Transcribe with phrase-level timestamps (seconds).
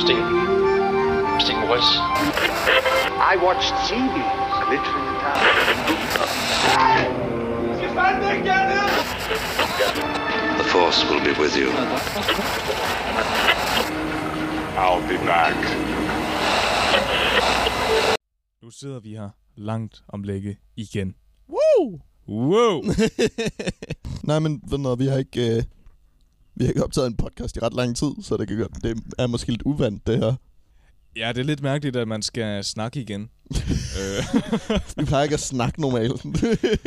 [0.00, 0.16] Stig.
[1.40, 1.88] Stig Moritz.
[3.32, 5.62] I watched in town.
[10.58, 11.70] The Force will be with you.
[14.76, 15.56] I'll be back.
[18.62, 21.14] Nu sidder vi her langt om lægge igen.
[21.48, 22.00] Woo!
[22.28, 22.82] Wow!
[24.28, 25.56] Nej, men venner, vi har ikke...
[25.56, 25.62] Øh,
[26.54, 29.26] vi har ikke optaget en podcast i ret lang tid, så det, kan, det er
[29.26, 30.34] måske lidt uvandt, det her.
[31.16, 33.30] ja, det er lidt mærkeligt, at man skal snakke igen.
[34.00, 34.42] øh,
[34.96, 36.24] Vi plejer ikke at snakke normalt.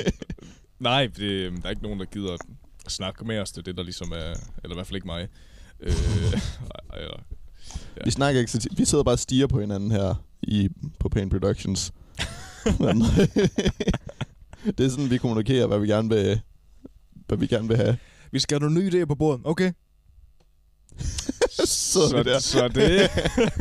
[0.79, 2.39] nej, det, der er ikke nogen, der gider at
[2.87, 3.51] snakke med os.
[3.51, 4.33] Det er det, der ligesom er...
[4.63, 5.27] Eller i hvert fald ikke mig.
[5.79, 5.93] Øh,
[6.93, 7.23] eller,
[8.05, 8.77] vi snakker ikke så tit.
[8.77, 10.69] Vi sidder bare og stiger på hinanden her i,
[10.99, 11.93] på Pain Productions.
[14.77, 16.41] Det er sådan, vi kommunikerer, hvad vi gerne vil,
[17.27, 17.97] hvad vi gerne vil have.
[18.31, 19.41] Vi skal have nogle nye idéer på bordet.
[19.43, 19.71] Okay.
[21.65, 22.39] Så, det der.
[22.39, 23.09] så det...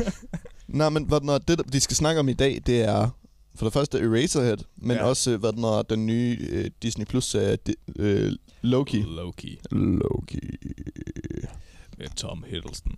[0.67, 3.09] Nej, men hvad når det, de skal snakke om i dag, det er
[3.55, 5.03] for det første Eraserhead, men Ja.
[5.03, 7.57] også hvad når den nye øh, Disney Plus serie
[7.95, 8.31] øh,
[8.61, 9.01] Loki.
[9.01, 10.39] Loki Loki.
[11.97, 12.95] med Tom Hiddleston.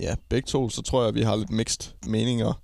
[0.00, 2.62] Ja, begge to, så tror jeg, vi har lidt mixed meninger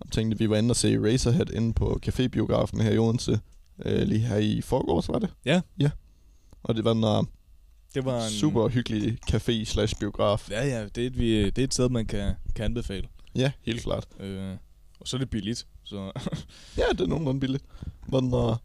[0.00, 0.38] om tingene.
[0.38, 3.40] Vi var inde og se Eraserhead inde på Cafébiografen her i Odense.
[3.84, 5.28] Øh, lige her i forgårs, var det?
[5.44, 5.60] Ja.
[5.80, 5.90] Ja.
[6.62, 7.26] Og det var uh,
[7.94, 8.30] Det var en...
[8.30, 10.50] super hyggelig café slash biograf.
[10.50, 13.08] Ja, ja, det er et, vi, det er et sted, man kan, kan anbefale.
[13.34, 14.06] Ja, helt klart.
[14.20, 14.56] Øh,
[15.00, 16.12] og så er det billigt, så...
[16.78, 17.64] Ja, det er nogenlunde billigt.
[18.08, 18.56] Men, uh,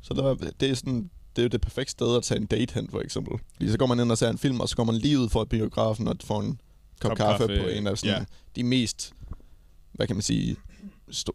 [0.00, 2.74] så der, det er sådan, det er jo det perfekte sted at tage en date
[2.74, 3.38] hen, for eksempel.
[3.56, 5.28] Fordi så går man ind og ser en film, og så går man lige ud
[5.28, 6.60] for biografen og får en
[7.00, 8.24] kop, Kop kaffe, kaffe, på en af sådan, ja.
[8.56, 9.12] de mest,
[9.92, 10.56] hvad kan man sige,
[11.10, 11.32] stå,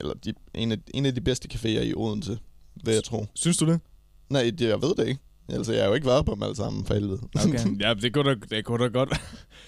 [0.00, 2.38] eller de, en, af, en af de bedste caféer i Odense,
[2.84, 3.26] vil jeg tro.
[3.34, 3.80] Synes du det?
[4.28, 5.20] Nej, det, jeg ved det ikke.
[5.50, 7.20] Altså, jeg har jo ikke været på dem alle sammen, for helvede.
[7.46, 7.58] Okay.
[7.84, 9.20] ja, det kunne da, det kunne da godt.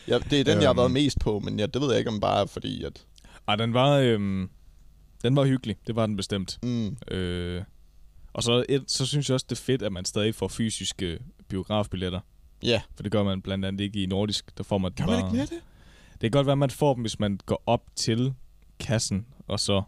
[0.08, 0.92] ja, det er den, jeg har været Øhm.
[0.92, 3.06] mest på, men ja, det ved jeg ikke, om bare fordi, at...
[3.48, 4.48] Ej, den var, øhm,
[5.22, 5.76] den var hyggelig.
[5.86, 6.58] Det var den bestemt.
[6.62, 7.62] Mm, Øh,
[8.34, 11.18] og så, et, så synes jeg også, det er fedt, at man stadig får fysiske
[11.48, 12.20] biografbilletter.
[12.62, 12.82] ja.
[12.96, 14.58] For det gør man blandt andet ikke i Nordisk.
[14.58, 15.16] Der får man Kan bare...
[15.16, 15.62] man ikke mere det?
[16.12, 18.34] Det kan godt være, at man får dem, hvis man går op til
[18.80, 19.82] kassen, og så...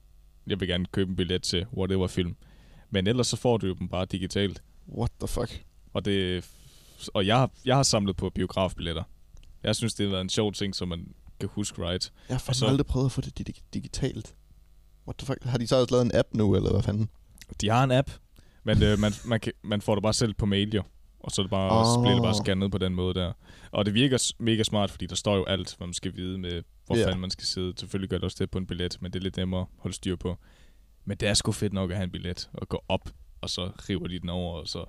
[0.46, 2.36] Jeg vil gerne købe en billet til whatever film.
[2.90, 4.62] Men ellers så får du jo dem bare digitalt.
[4.88, 5.62] What the fuck?
[5.94, 6.44] Og, det,
[7.14, 9.02] og jeg, har- jeg har samlet på biografbilletter.
[9.62, 12.12] Jeg synes, det har været en sjov ting, som man kan huske right.
[12.28, 14.34] Jeg har fandme så- aldrig prøvet at få det dig- digitalt.
[15.06, 15.44] What the fuck?
[15.44, 17.08] Har de så også lavet en app nu, eller hvad fanden?
[17.60, 18.10] De har en app,
[18.64, 20.82] men øh, man, man, kan, man får det bare selv på mail, jo.
[21.20, 21.84] Og så, er det bare, oh.
[21.86, 23.32] så bliver det bare scannet på den måde der.
[23.70, 26.62] Og det virker mega smart, fordi der står jo alt, hvad man skal vide med,
[26.86, 27.04] hvor yeah.
[27.06, 27.72] fanden man skal sidde.
[27.78, 29.94] Selvfølgelig gør det også det på en billet, men det er lidt nemmere at holde
[29.96, 30.36] styr på.
[31.04, 33.70] Men det er sgu fedt nok at have en billet, og gå op, og så
[33.88, 34.84] river de den over, og så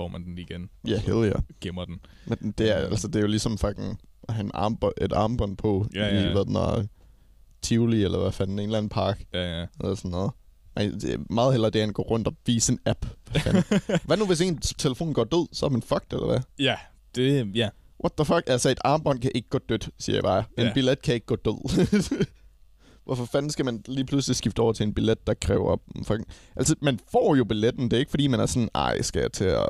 [0.00, 1.32] får man den igen, Ja, hell ja.
[1.60, 2.00] gemmer den.
[2.26, 5.56] Men det er, altså, det er jo ligesom fucking at have en armbånd, et armbånd
[5.56, 6.86] på Ja, i, ja, hvad den er,
[7.62, 9.66] Tivoli, eller hvad fanden, en eller anden park, Ja, ja.
[9.80, 10.30] eller sådan noget.
[10.76, 13.06] Ej, det er meget hellere det, end at gå rundt og vise en app.
[13.30, 13.62] Hvad,
[14.06, 16.40] hvad nu, hvis en telefon går død, så er man fucked, eller hvad?
[16.58, 16.76] Ja,
[17.14, 17.68] det, ja.
[18.04, 18.42] What the fuck?
[18.46, 20.44] Altså, et armbånd kan ikke gå dødt, siger jeg bare.
[20.58, 20.72] En Ja.
[20.74, 22.26] billet kan ikke gå død.
[23.04, 25.76] Hvorfor fanden skal man lige pludselig skifte over til en billet, der kræver...
[26.02, 26.26] Fucking...
[26.56, 27.84] Altså, man får jo billetten.
[27.84, 29.66] Det er ikke, fordi man er sådan, ej, skal jeg til at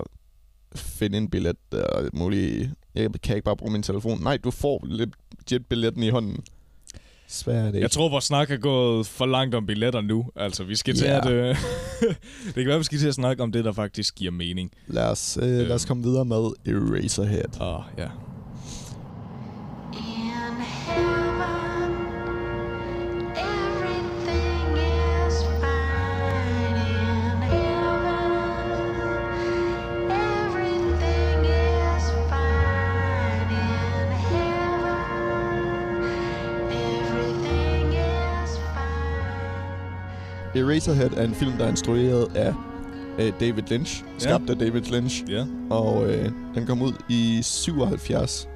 [0.76, 2.70] finde en billet og muligt.
[2.94, 4.22] Jeg kan ikke bare bruge min telefon.
[4.22, 6.36] Nej, du får legit billetten i hånden.
[7.28, 7.80] Svært det ikke.
[7.80, 10.26] Jeg tror, vores snak er gået for langt om billetter nu.
[10.36, 11.18] Altså, vi skal til Ja.
[11.18, 11.30] at...
[11.32, 11.56] Øh,
[12.44, 14.70] det kan være, vi skal til at snakke om det, der faktisk giver mening.
[14.86, 17.60] Lad os, øh, lad os komme videre med Eraserhead.
[17.60, 18.04] Åh, oh, ja.
[18.04, 18.10] In
[40.54, 42.54] Eraserhead er en film, der er instrueret af
[43.18, 44.04] øh, David Lynch.
[44.18, 45.24] Skabt af David Lynch.
[45.28, 45.46] Ja.
[45.70, 48.48] Og øh, den kom ud i 77.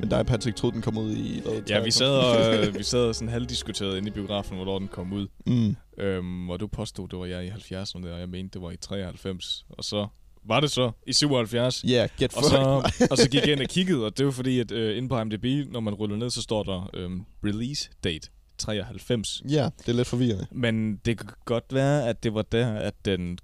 [0.00, 1.40] Men dig, Patrick, troede, den kom ud i...
[1.40, 4.78] Hvad, Ja, vi sad og, øh, vi sad og sådan halvdiskuteret inde i biografen, hvornår
[4.78, 5.26] den kom ud.
[5.46, 5.76] Mm.
[5.98, 8.76] Øhm, og du påstod, det var jeg i 70'erne, og jeg mente, det var i
[8.76, 9.64] 93.
[9.70, 10.06] Og så
[10.44, 11.84] var det så i 77.
[11.84, 14.32] Ja, yeah, get Og så, og så gik jeg ind og kiggede, og det var
[14.32, 17.90] fordi, at øh, inde på IMDb, når man ruller ned, så står der øhm, release
[18.04, 18.28] date
[18.62, 19.42] 93.
[19.48, 20.46] ja, det er lidt forvirrende.
[20.50, 23.38] Men det kan godt være, at det var der, at den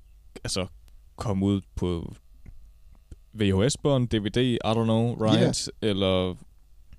[0.44, 0.66] altså,
[1.16, 2.14] kom ud på
[3.32, 5.70] VHS-bånd, DVD, I don't know, right?
[5.82, 6.34] Eller,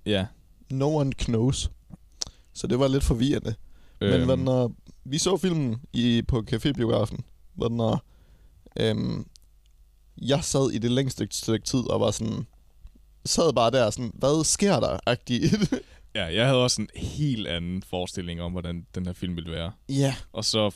[0.06, 0.26] ja.
[0.72, 1.72] No one knows.
[2.54, 3.56] Så det var lidt forvirrende.
[4.00, 4.72] Men Øhm, hvad når
[5.04, 7.20] vi så filmen i, på Cafébiografen,
[7.54, 8.06] hvad når
[8.80, 9.26] øhm,
[10.22, 12.46] jeg sad i det længste stykke tid og var sådan,
[13.26, 15.00] sad bare der sådan, hvad sker der?
[15.06, 15.54] Agtigt.
[16.16, 19.72] Ja, jeg havde også en helt anden forestilling om, hvordan den her film ville være.
[19.90, 20.16] Ja.
[20.32, 20.76] Og så...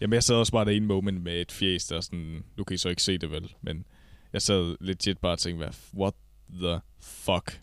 [0.00, 2.44] Jamen, jeg sad også bare der en moment med et fjes, der sådan...
[2.56, 3.84] Nu kan I så ikke se det vel, men...
[4.32, 6.14] Jeg sad legit bare og tænkte, hvad, what
[6.60, 7.60] the fuck?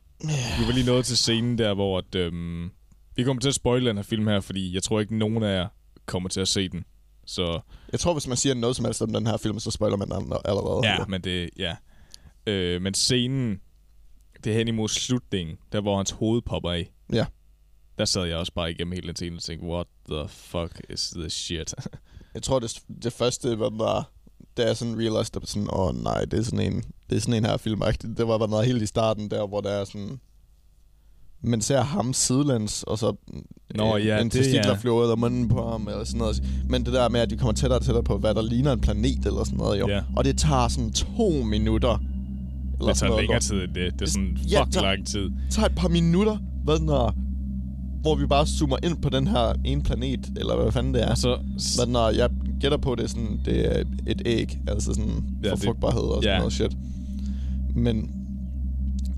[0.59, 2.71] Vi var lige nået til scenen der, hvor at, øhm,
[3.15, 5.55] vi kommer til at spoile den her film her, fordi jeg tror ikke, nogen af
[5.55, 5.67] jer
[6.05, 6.85] kommer til at se den.
[7.25, 7.59] Så
[7.91, 10.09] Jeg tror, hvis man siger noget som helst om den her film, så spoiler man
[10.09, 10.87] den allerede.
[10.87, 11.75] ja, men det, ja.
[12.47, 13.61] Øh, men scenen,
[14.43, 16.92] det er hen imod slutningen, der hvor hans hoved popper af.
[17.13, 17.25] Ja.
[17.97, 21.09] Der sad jeg også bare igennem hele den scene og tænkte, what the fuck is
[21.09, 21.73] this shit?
[22.33, 24.11] Jeg tror, det, det første, hvad der
[24.57, 27.19] da jeg sådan realized, at sådan, åh oh, nej, det er sådan en, det er
[27.19, 27.81] sådan en her film
[28.17, 30.19] Det var noget helt i starten der, hvor der er sådan,
[31.41, 33.15] man ser ham sidelæns, og så
[33.75, 34.75] Nå, ja, en det, testikler ja.
[34.75, 36.43] flyver ud af munden på ham, eller sådan noget.
[36.69, 38.81] Men det der med, at de kommer tættere og tættere på, hvad der ligner en
[38.81, 39.87] planet, eller sådan noget, jo.
[39.87, 40.01] Ja.
[40.15, 41.97] Og det tager sådan to minutter.
[42.79, 43.93] Eller det sådan tager længere tid end det.
[43.93, 45.21] Det er sådan Ja, fuck der- lang tid.
[45.23, 47.15] Det tager et par minutter, hvad er,
[48.01, 51.15] hvor vi bare zoomer ind på den her ene planet, eller hvad fanden det er.
[51.15, 51.37] Så,
[51.85, 52.29] Men når jeg
[52.59, 56.01] gætter på, det er sådan, det er et æg, altså sådan Ja, for det- frugtbarhed
[56.01, 56.37] og sådan ja.
[56.37, 56.77] noget shit.
[57.75, 58.11] Men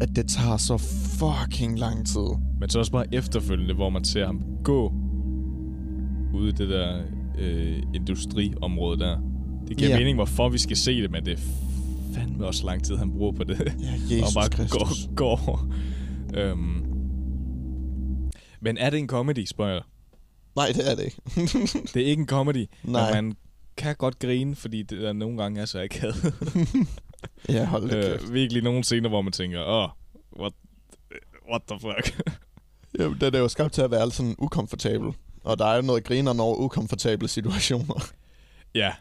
[0.02, 2.28] at det tager så fucking lang tid.
[2.60, 4.94] Men så også bare efterfølgende, hvor man ser ham gå
[6.34, 7.02] ude i det der
[7.40, 9.18] øh, industriområde der.
[9.68, 10.00] Det giver yeah.
[10.00, 11.38] mening, hvorfor vi skal se det, men det er
[12.14, 13.60] fandme også lang tid, han bruger på det.
[13.60, 15.10] Ja, Jesus og bare Kristus.
[15.16, 15.46] går.
[15.46, 15.68] går.
[16.34, 16.82] øhm.
[18.66, 19.82] Men er det en comedy, spørger jeg?
[20.56, 21.18] Nej, det er det ikke.
[21.94, 23.14] Det er ikke en comedy, Nej.
[23.14, 23.36] men man
[23.78, 26.34] kan godt grine, fordi det der nogle gange er så akavet.
[27.50, 28.24] ja, hold da kæft.
[28.24, 29.90] øh, virkelig nogle scener, hvor man tænker, åh, oh,
[30.40, 30.54] what,
[31.50, 32.22] what the fuck?
[33.00, 35.14] Jamen, den er jo skabt til at være sådan ukomfortabel.
[35.44, 38.04] Og der er jo noget griner over ukomfortable situationer.
[38.76, 38.94] Ja,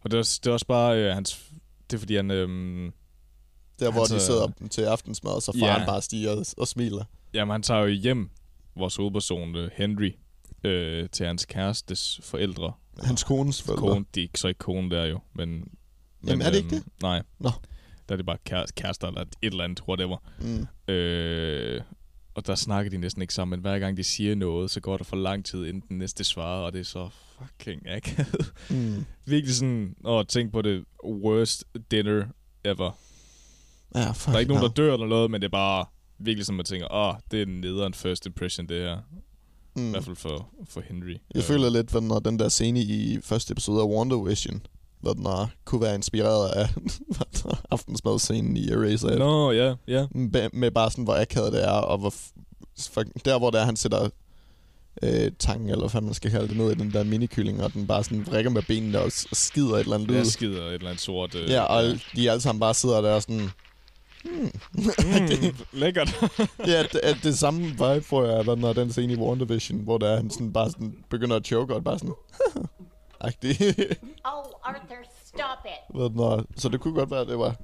[0.00, 1.40] og det er, også- det er også bare øh, hans...
[1.90, 2.30] Det er fordi, han...
[2.30, 2.92] Øhm,
[3.80, 5.86] Der, hvor Altså- de sidder til aftensmad, og så faren Ja.
[5.86, 7.04] bare stiger og, og smiler.
[7.34, 8.30] jamen, han tager jo hjem,
[8.76, 10.12] vores hovedperson, øh, Henry,
[10.64, 12.72] øh, til hans kærestes forældre.
[13.02, 13.88] Hans kones forældre.
[13.88, 15.48] Kone, de er ikke så ikke kone der jo, men...
[15.48, 15.68] men
[16.24, 16.84] Jamen, er det ikke det?
[17.02, 17.22] Nej.
[17.38, 17.50] Nå.
[18.08, 20.16] Der er det bare kærester eller et eller andet, whatever.
[20.40, 20.94] Mm.
[20.94, 21.80] Øh,
[22.34, 24.96] og der snakker de næsten ikke sammen, men hver gang de siger noget, så går
[24.96, 27.08] der for lang tid, inden den næste svarer, og det er så
[27.38, 28.52] fucking akavet.
[28.70, 29.06] Mm.
[29.32, 32.26] Virkelig sådan, åh, tænk på det worst dinner
[32.64, 32.98] ever.
[33.94, 34.68] Ja, fuck Der er ikke nogen, no.
[34.68, 35.84] der dør eller noget, men det er bare
[36.20, 38.98] virkelig sådan, man tænker, åh, det er en nederen first impression, det her.
[39.76, 39.90] I mm.
[39.90, 41.10] hvert fald for, for Henry.
[41.10, 44.66] Jeg Øh, føler lidt, når den der scene i første episode af Wonder Vision,
[45.00, 46.62] hvad den er, kunne være inspireret af
[47.20, 49.18] er, aftensmadscenen i Eraserhead.
[49.18, 50.06] Nå, ja, ja.
[50.10, 52.14] Med, med bare sådan, hvor akavet det er, og hvor,
[53.24, 54.08] der hvor der han sætter
[55.02, 57.86] øh, tangen, eller hvad man skal kalde det, ned i den der minikylling, og den
[57.86, 60.24] bare sådan vrikker med benene og, og skider et eller andet ud.
[60.24, 61.34] skider et eller andet sort.
[61.34, 61.82] Øh, Ja, og
[62.16, 63.50] de alle sammen bare sidder der og sådan...
[64.24, 64.50] Mm,
[65.72, 66.24] lækkert.
[66.66, 69.78] Ja, det, er det samme vibe, får jeg, når der er den scene i WandaVision,
[69.80, 72.14] hvor der er, han sådan bare sådan begynder at choke, og bare sådan...
[73.20, 73.56] Agtig.
[74.24, 75.96] Oh, Arthur, stop it.
[76.00, 77.54] Ved og- så det kunne godt være, at det var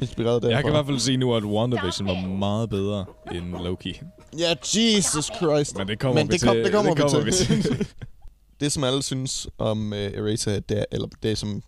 [0.00, 0.54] inspireret derfra.
[0.54, 4.00] jeg kan i hvert fald sige nu, at WandaVision var meget bedre end Loki.
[4.38, 5.78] Ja, Jesus Christ.
[5.78, 6.48] Men det kommer Men vi det, til.
[6.48, 7.62] kom, det kommer, det kommer vi til.
[7.62, 7.86] til.
[8.60, 11.62] det, som alle synes om uh, Eraserhead, det er, eller det, som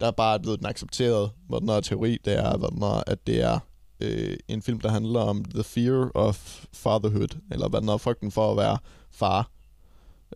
[0.00, 3.02] der er bare blevet den accepteret, hvad den er teori, det er, hvad den er,
[3.06, 3.58] at det er
[4.00, 8.30] øh, en film, der handler om the fear of fatherhood, eller hvad den er, frygten
[8.30, 8.78] for at være
[9.10, 9.50] far.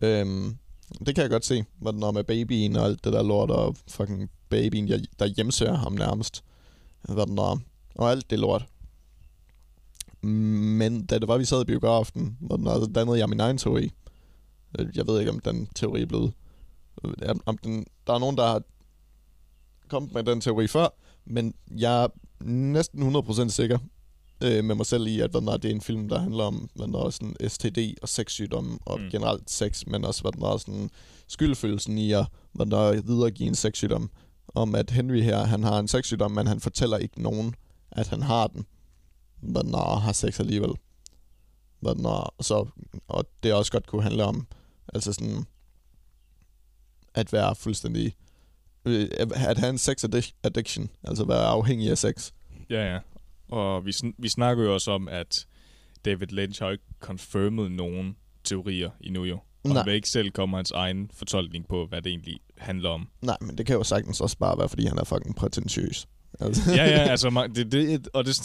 [0.01, 0.57] Øhm,
[1.05, 3.51] det kan jeg godt se, hvad den er med babyen og alt det der lort,
[3.51, 6.43] og fucking babyen, der, der hjemsøger ham nærmest.
[7.01, 7.59] Hvad den er,
[7.95, 8.65] og alt det lort.
[10.21, 13.57] Men da det var, vi sad i biografen, hvor den altså dannede jeg min egen
[13.57, 13.91] teori.
[14.79, 16.33] Øh, jeg ved ikke, om den teori er blevet...
[17.03, 18.61] Øh, om den, der er nogen, der har
[19.87, 20.87] kommet med den teori før,
[21.25, 22.09] men jeg
[22.41, 23.79] næsten 100% sikker
[24.43, 26.43] øh, med mig selv i, at hvad den er, det er en film, der handler
[26.43, 29.09] om hvad den er, sådan STD og sexsygdomme, og Mm.
[29.09, 30.89] generelt sex, men også hvad den er, sådan
[31.27, 34.09] skyldfølelsen i at hvad den er, videregive en sexsygdom.
[34.55, 37.55] Om at Henry her, han har en sexsygdom, men han fortæller ikke nogen,
[37.91, 38.65] at han har den.
[39.41, 40.69] Hvad er, og har sex alligevel.
[41.79, 42.67] Hvad den er, så,
[43.07, 44.47] og det også godt kunne handle om,
[44.93, 45.45] altså sådan,
[47.13, 48.15] at være fuldstændig,
[48.85, 52.31] at have en sex addic- addiction, altså være afhængig af sex.
[52.69, 52.99] Ja, ja.
[53.49, 55.45] Og vi, sn- vi snakker jo også om, at
[56.05, 59.39] David Lynch har ikke confirmet nogen teorier endnu jo.
[59.63, 59.77] Og Nej.
[59.77, 63.07] han vil ikke selv komme hans egen fortolkning på, hvad det egentlig handler om.
[63.21, 66.07] Nej, men det kan jo sagtens også bare være, fordi han er fucking prætentiøs.
[66.39, 66.73] Altså.
[66.75, 68.35] ja, ja, altså, det, det, og det,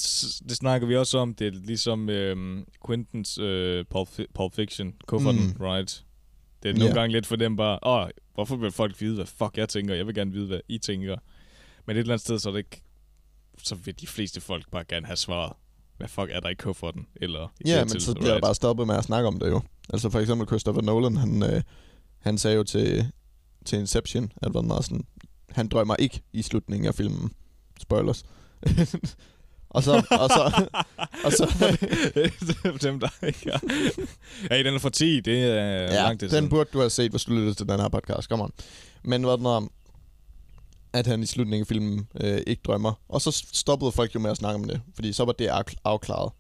[0.49, 1.35] det snakker vi også om.
[1.35, 5.65] Det er ligesom øhm, Quintens øh, Pulp, Pulp Fiction, kufferten, mm.
[5.65, 6.05] right?
[6.65, 7.01] Det er nogle Ja.
[7.01, 9.95] gange lidt for dem bare, åh, hvorfor vil folk vide, hvad fuck jeg tænker?
[9.95, 11.17] Jeg vil gerne vide, hvad I tænker.
[11.87, 12.83] Men et eller andet sted, så er det ikke,
[13.63, 15.53] så vil de fleste folk bare gerne have svaret.
[15.97, 17.07] hvad fuck er der i kufferten?
[17.17, 18.43] Eller Ja, men så tilfælde, bliver jeg right?
[18.45, 19.61] bare stoppet med at snakke om det jo.
[19.93, 21.63] Altså for eksempel Christopher Nolan, han, øh,
[22.19, 23.13] han sagde jo til,
[23.65, 25.05] til Inception, at den er sådan,
[25.51, 27.33] han drømmer ikke i slutningen af filmen.
[27.81, 28.25] Spoilers.
[29.75, 30.69] og så, og så,
[31.25, 33.59] og så, For dem, der ikke er.
[34.55, 36.49] Hey, den er for 10, det er ja, langt det den siden.
[36.49, 38.29] burde du have set, hvis du lyttede til den her podcast.
[38.29, 38.53] Come on.
[39.03, 39.69] Men hvad den er,
[40.93, 42.93] at han i slutningen af filmen øh, ikke drømmer.
[43.09, 45.75] Og så stoppede folk jo med at snakke om det, fordi så var det afk-
[45.85, 46.33] afklaret.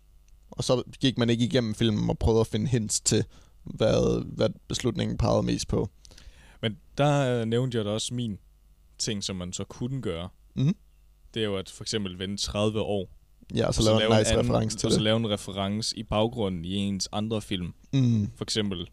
[0.50, 3.24] Og så gik man ikke igennem filmen og prøvede at finde hints til,
[3.64, 5.88] hvad, hvad beslutningen pegede mest på.
[6.62, 8.38] Men der øh, nævnte jeg da også min
[8.98, 10.28] ting, som man så kunne gøre.
[10.56, 10.76] Mhm.
[11.34, 13.08] Det er jo at for eksempel vente 30 år.
[13.54, 15.02] Ja, og så, og lave en nice anden- reference til og så det.
[15.04, 17.74] lave en reference i baggrunden i ens andre film.
[17.92, 18.30] Mm.
[18.36, 18.88] For eksempel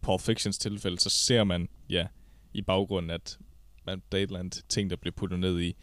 [0.00, 2.06] Pulp Fictions tilfælde, så ser man, ja,
[2.54, 3.38] i baggrunden, at
[3.86, 5.76] man, der er et eller andet ting, der bliver puttet ned i.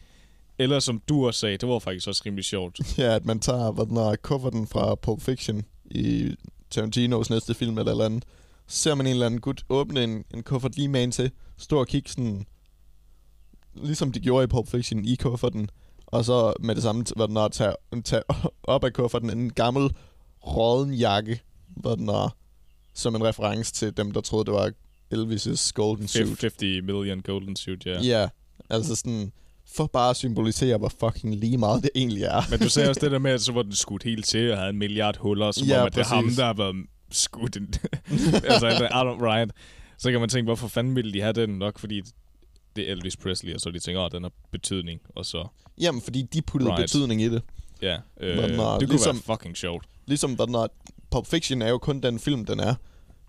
[0.59, 2.79] Eller som du også sagde, det var faktisk også rimelig sjovt.
[2.97, 6.35] Ja, at man tager, hvad den er, kufferten fra Pulp Fiction i
[6.69, 8.23] Tarantinos næste film eller eller andet.
[8.67, 11.31] Så ser man en eller anden gut åbne en, en kuffert lige med en til,
[11.57, 12.45] stå og kigge sådan,
[13.75, 15.69] ligesom de gjorde i Pulp Fiction i kufferten,
[16.11, 17.73] og så med det samme, hvad den er, tage,
[18.05, 18.23] tage
[18.63, 19.91] op af kufferten en gammel
[20.47, 22.35] råden jakke, hvad den er,
[22.93, 24.71] som en reference til dem, der troede, det var
[25.13, 26.27] Elvis' golden suit.
[26.27, 28.01] 50 million golden suit, ja.
[28.01, 28.29] Ja, yeah,
[28.69, 29.31] altså sådan,
[29.75, 32.41] for bare at symbolisere, hvor fucking lige meget det egentlig er.
[32.49, 34.57] Men du sagde også det der med, at så var den skudt helt til og
[34.57, 36.37] havde en milliard huller, som Ja, om, at det er ham, præcis.
[36.37, 36.75] der har været
[37.11, 37.57] skudt.
[38.51, 39.51] Altså, I don't right.
[39.97, 41.49] Så kan man tænke, hvorfor fanden ville de have den?
[41.49, 42.01] Nok fordi
[42.75, 45.47] det er Elvis Presley, og så de tænker, at den har betydning, og så,
[45.81, 46.83] Jamen, fordi de puttede Right.
[46.83, 47.41] betydning i det.
[47.81, 49.85] ja, øh, Nå, det nå, kunne ligesom- være fucking sjovt.
[50.05, 50.67] Ligesom, er,
[51.11, 52.75] Pulp Fiction er jo kun den film, den er.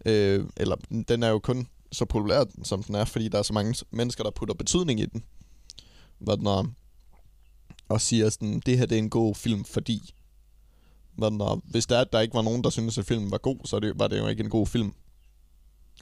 [0.06, 0.76] Øh, eller,
[1.09, 4.25] den er jo kun så populær, som den er, fordi der er så mange mennesker,
[4.25, 5.25] der putter betydning i den.
[6.18, 6.73] Hvad den er,
[7.88, 10.14] og siger sådan, det her det er en god film, fordi...
[11.16, 13.38] Hvad den er, hvis der, er, der ikke var nogen, der synes at filmen var
[13.38, 14.92] god, så det, var det jo ikke en god film.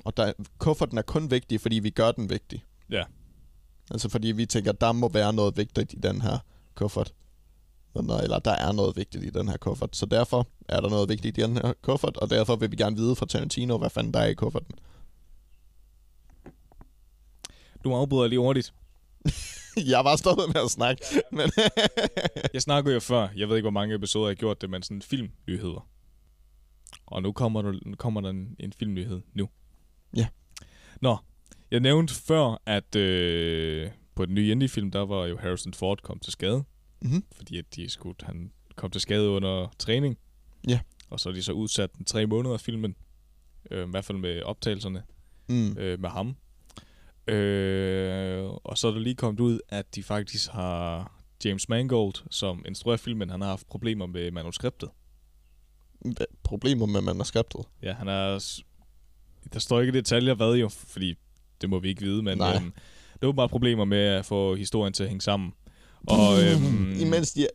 [0.05, 2.65] Og der, kufferten er kun vigtig, fordi vi gør den vigtig.
[2.91, 3.05] Ja.
[3.91, 6.39] Altså fordi vi tænker, der må være noget vigtigt i den her
[6.75, 7.15] kuffert.
[7.95, 9.97] Eller, der er noget vigtigt i den her kuffert.
[9.97, 12.97] Så derfor er der noget vigtigt i den her kuffert, og derfor vil vi gerne
[12.97, 14.75] vide fra Tarantino, hvad fanden der er i kufferten.
[17.85, 18.75] Du afbryder lige hurtigt.
[19.93, 21.51] jeg var stoppet med at snakke, men
[22.55, 24.83] Jeg snakkede jo før, jeg ved ikke, hvor mange episoder jeg har gjort det, men
[24.83, 25.89] sådan filmnyheder.
[27.07, 29.49] Og nu kommer der, nu kommer der en, en filmnyhed nu.
[30.17, 30.27] Ja.
[31.01, 31.17] Nå,
[31.71, 36.19] jeg nævnte før, at øh, på den nye indie-film, der var jo Harrison Ford kom
[36.19, 36.65] til skade.
[37.03, 37.25] Mhm.
[37.33, 40.19] Fordi at de skulle, han kom til skade under træning.
[40.69, 40.81] Ja.
[41.11, 42.97] Og så er de så udsat den tre måneder af filmen.
[43.71, 45.03] Øh, I hvert fald med optagelserne
[45.49, 46.37] mm, øh, med ham.
[47.35, 51.13] Øh, og så er der lige kommet ud, at de faktisk har
[51.45, 54.91] James Mangold, som instruerer filmen, han har haft problemer med manuskriptet.
[56.43, 57.61] problemer med manuskriptet.
[57.83, 58.61] Ja, han er...
[59.53, 61.15] Der står ikke detaljer hvad jo, fordi
[61.61, 62.55] det må vi ikke vide, men Nej.
[62.57, 62.73] øhm,
[63.21, 65.53] det var bare problemer med at få historien til at hænge sammen.
[66.09, 67.47] Og øhm, Imens de...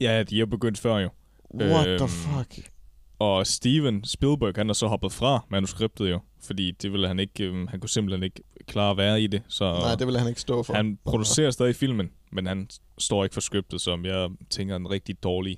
[0.00, 1.08] ja, de er begyndt før jo.
[1.54, 2.70] What the Øhm, fuck?
[3.18, 7.44] Og Steven Spielberg, han er så hoppet fra manuskriptet jo, fordi det ville han ikke,
[7.44, 9.42] øhm, han kunne simpelthen ikke klare at være i det.
[9.48, 10.74] Så Nej, det vil han ikke stå for.
[10.74, 14.90] Han producerer stadig filmen, men han står ikke for scriptet, som jeg tænker er en
[14.90, 15.56] rigtig dårlig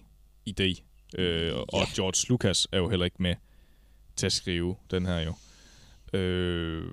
[0.50, 0.82] idé.
[1.18, 3.34] Øh, og George Lucas er jo heller ikke med
[4.16, 5.34] til at skrive den her jo.
[6.18, 6.84] Øh,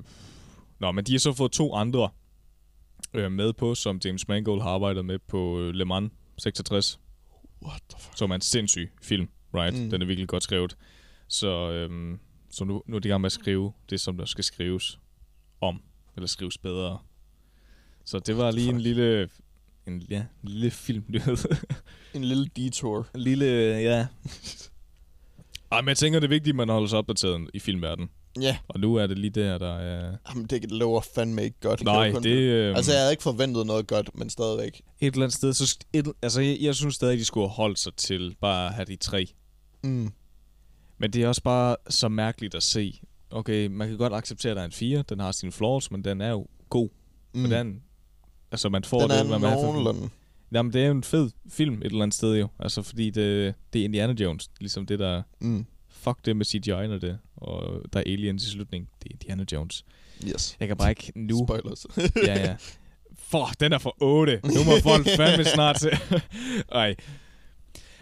[0.80, 2.10] nå, men de har så fået to andre
[3.14, 7.00] øh, med på, som James Mangold har arbejdet med på øh, Le Mans 66,
[7.66, 8.18] What the fuck?
[8.18, 9.84] som er en sindssyg film, right?
[9.84, 9.90] Mm.
[9.90, 10.78] Den er virkelig godt skrevet.
[11.28, 12.20] Så, øhm,
[12.52, 15.00] så nu, nu er de i gang med at skrive det, som der skal skrives
[15.62, 15.82] om,
[16.16, 17.00] eller skrives bedre.
[18.06, 18.84] Så det var lige en fuck?
[18.84, 19.30] lille,
[19.88, 21.38] en, ja, en lille filmnyhed.
[22.14, 23.08] En lille detour.
[23.16, 24.08] en lille, ja.
[25.72, 28.10] Ej, men jeg tænker, det er vigtigt, at man holder sig opdateret i filmverdenen.
[28.42, 30.16] Ja, Og nu er det lige der, der er...
[30.30, 31.84] jamen, det lover fandme ikke godt.
[31.84, 32.26] Nej, det...
[32.26, 34.82] Øh, Altså, jeg havde ikke forventet noget godt, men stadigvæk.
[35.00, 35.78] et eller andet sted, så...
[35.94, 38.86] Et, altså, jeg, jeg synes stadig, de skulle have holdt sig til bare at have
[38.86, 39.26] de tre.
[39.84, 40.12] Mm.
[40.98, 43.02] Men det er også bare så mærkeligt at se.
[43.32, 45.04] Okay, man kan godt acceptere, at der er en 4.
[45.10, 46.90] Den har sine flaws, men den er jo god.
[47.34, 47.50] Mm.
[47.50, 47.82] Den,
[48.52, 50.10] altså, man får Den det, hvad man har.
[50.52, 52.48] Jamen, det er jo en fed film et eller andet sted jo.
[52.60, 54.50] Altså, fordi det, det er Indiana Jones.
[54.60, 55.22] Ligesom det, der...
[55.40, 55.66] Mm.
[56.00, 58.90] Fuck det med CGI, når det og der er aliens i slutningen.
[59.04, 59.86] Det er Indiana Jones.
[60.28, 60.58] Yes.
[60.60, 61.46] Jeg kan bare ikke nu...
[61.48, 61.86] Spoilers.
[62.28, 62.56] ja, ja.
[63.20, 64.42] For, den er for 8.
[64.44, 65.92] Nu må folk fandme snart til.
[66.72, 66.96] Ej.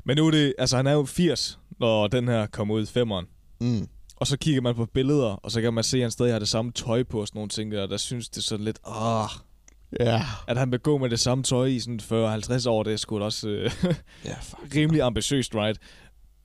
[0.04, 0.54] Men nu er det...
[0.58, 3.26] Altså, han er jo 80, når den her kommer ud i femmeren.
[3.60, 3.88] mm.
[4.20, 6.40] Og så kigger man på billeder, og så kan man se, at han stadig har
[6.40, 7.82] det samme tøj på og sådan nogle ting der.
[7.82, 8.80] Og der synes det sådan lidt...
[8.86, 9.30] Ah,
[10.00, 10.22] Ja.
[10.48, 13.20] At han vil gå med det samme tøj i sådan 40-50 år, det er sgu
[13.20, 13.72] da også øh,
[14.26, 14.60] Ja, fuck.
[14.76, 15.80] rimelig ambitiøst, right?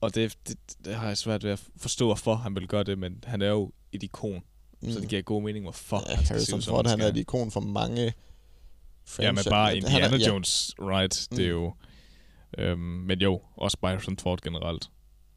[0.03, 2.97] Og det, det, det har jeg svært ved at forstå, hvorfor han vil gøre det,
[2.97, 4.41] men han er jo et ikon,
[4.81, 4.91] mm.
[4.91, 7.15] så det giver god mening, hvorfor Ja, han Harrison Ford, han er skal.
[7.15, 8.01] et ikon for mange
[9.19, 10.27] Ja, men franchise- bare Han Indiana er- ja.
[10.27, 11.27] Jones, right?
[11.31, 11.73] Det er jo...
[12.57, 14.89] Øhm, men jo, også Byron Ford generelt.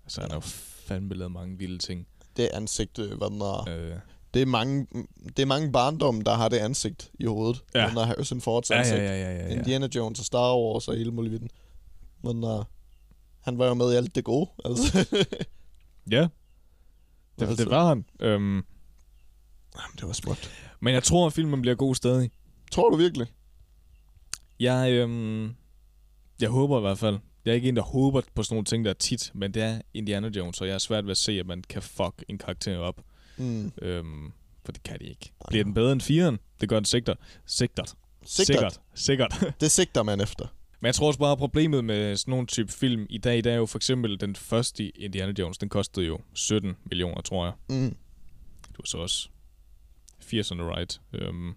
[0.04, 0.40] Altså, han har jo
[0.87, 2.06] fandme lavet mange vilde ting.
[2.37, 3.96] Det ansigt, øh, hvad den er, Øh,
[4.35, 4.87] det er mange,
[5.26, 7.62] det er mange barndom, der har det ansigt i hovedet.
[7.75, 7.80] Ja.
[7.80, 7.87] Ja.
[7.87, 8.99] Er Harrison Fords ja, ansigt.
[8.99, 9.58] ja, ja, ja, ja, ja.
[9.58, 11.49] Indiana Jones og Star Wars og hele muligheden.
[12.23, 12.64] Men uh,
[13.47, 14.99] han var jo med i alt det gode, altså.
[16.11, 16.29] Ja,
[17.38, 17.65] det, Altså.
[17.65, 18.05] det var han.
[18.21, 20.50] Øhm, Jamen, det var smukt.
[20.81, 22.31] men jeg tror, at filmen bliver god stadig.
[22.73, 23.26] Tror du virkelig?
[24.61, 25.55] Jeg, øhm,
[26.41, 27.19] jeg håber i hvert fald.
[27.45, 29.62] Jeg er ikke en, der håber på sådan nogle ting, der er tit, men det
[29.62, 32.38] er Indiana Jones, og jeg er svært ved at se, at man kan fuck en
[32.38, 33.00] karakter op.
[33.37, 33.73] Mm.
[33.83, 34.33] Øhm,
[34.65, 35.33] for det kan de ikke.
[35.49, 36.57] Bliver den bedre end 4'eren?
[36.61, 37.19] Det gør den sikkert.
[37.47, 37.95] Sikkert.
[38.25, 38.81] Sikkert.
[38.95, 39.33] Sikkert.
[39.35, 39.61] Sikkert.
[39.61, 40.47] Det sigter man efter.
[40.87, 43.52] Men jeg tror også bare, at problemet med sådan nogle type film i dag, det
[43.52, 47.55] er jo for eksempel den første Indiana Jones, den kostede jo 17 millioner, tror jeg.
[47.69, 47.97] Mm.
[48.62, 49.28] Det var så også
[50.23, 51.00] 80'erne, right?
[51.12, 51.55] Øhm,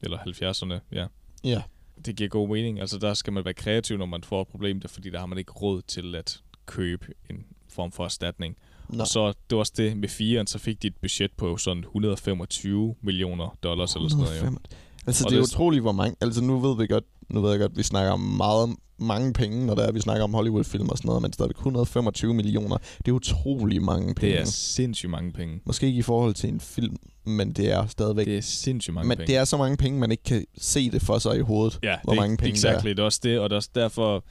[0.00, 1.06] eller 70'erne, ja.
[1.44, 1.62] Ja.
[2.04, 2.80] Det giver god mening.
[2.80, 5.26] Altså, der skal man være kreativ, når man får et problem, der, fordi der har
[5.26, 8.56] man ikke råd til at købe en form for erstatning.
[8.88, 9.00] Nå.
[9.00, 11.82] Og så, det var også det med 4'eren, så fik de et budget på sådan
[11.82, 14.42] 125 millioner dollars eller sådan noget.
[14.42, 14.58] Jo.
[15.06, 15.08] 105.
[15.08, 16.16] Altså, Og det er det- utroligt, hvor mange...
[16.20, 19.66] Altså, nu ved vi godt, nu ved jeg godt, vi snakker om meget, mange penge,
[19.66, 22.76] når det er, vi snakker om Hollywood-film og sådan noget, men stadigvæk 125 millioner.
[22.98, 24.32] Det er utrolig mange penge.
[24.34, 25.60] Det er sindssygt mange penge.
[25.64, 28.26] Måske ikke i forhold til en film, men det er stadigvæk...
[28.26, 29.32] Det er sindssygt mange men penge.
[29.32, 31.96] det er så mange penge, man ikke kan se det for sig i hovedet, Ja,
[32.04, 32.88] hvor det mange penge exactly.
[32.88, 34.24] der Det er også det, og det er også derfor,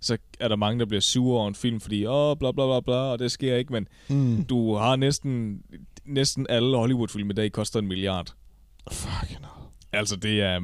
[0.00, 2.80] så er der mange, der bliver sure over en film, fordi, åh, bla bla bla
[2.80, 3.88] bla, og det sker ikke, men.
[4.08, 4.44] Mm.
[4.44, 5.62] du har næsten,
[6.06, 8.34] næsten alle Hollywood-film i dag koster en milliard.
[8.92, 9.40] Fucking.
[9.92, 10.60] Altså, det er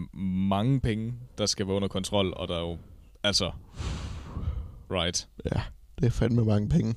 [0.49, 2.79] mange penge, der skal være under kontrol, og der er jo,
[3.23, 3.51] altså,
[4.91, 5.29] right.
[5.55, 5.61] Ja,
[6.01, 6.95] det er fandme mange penge.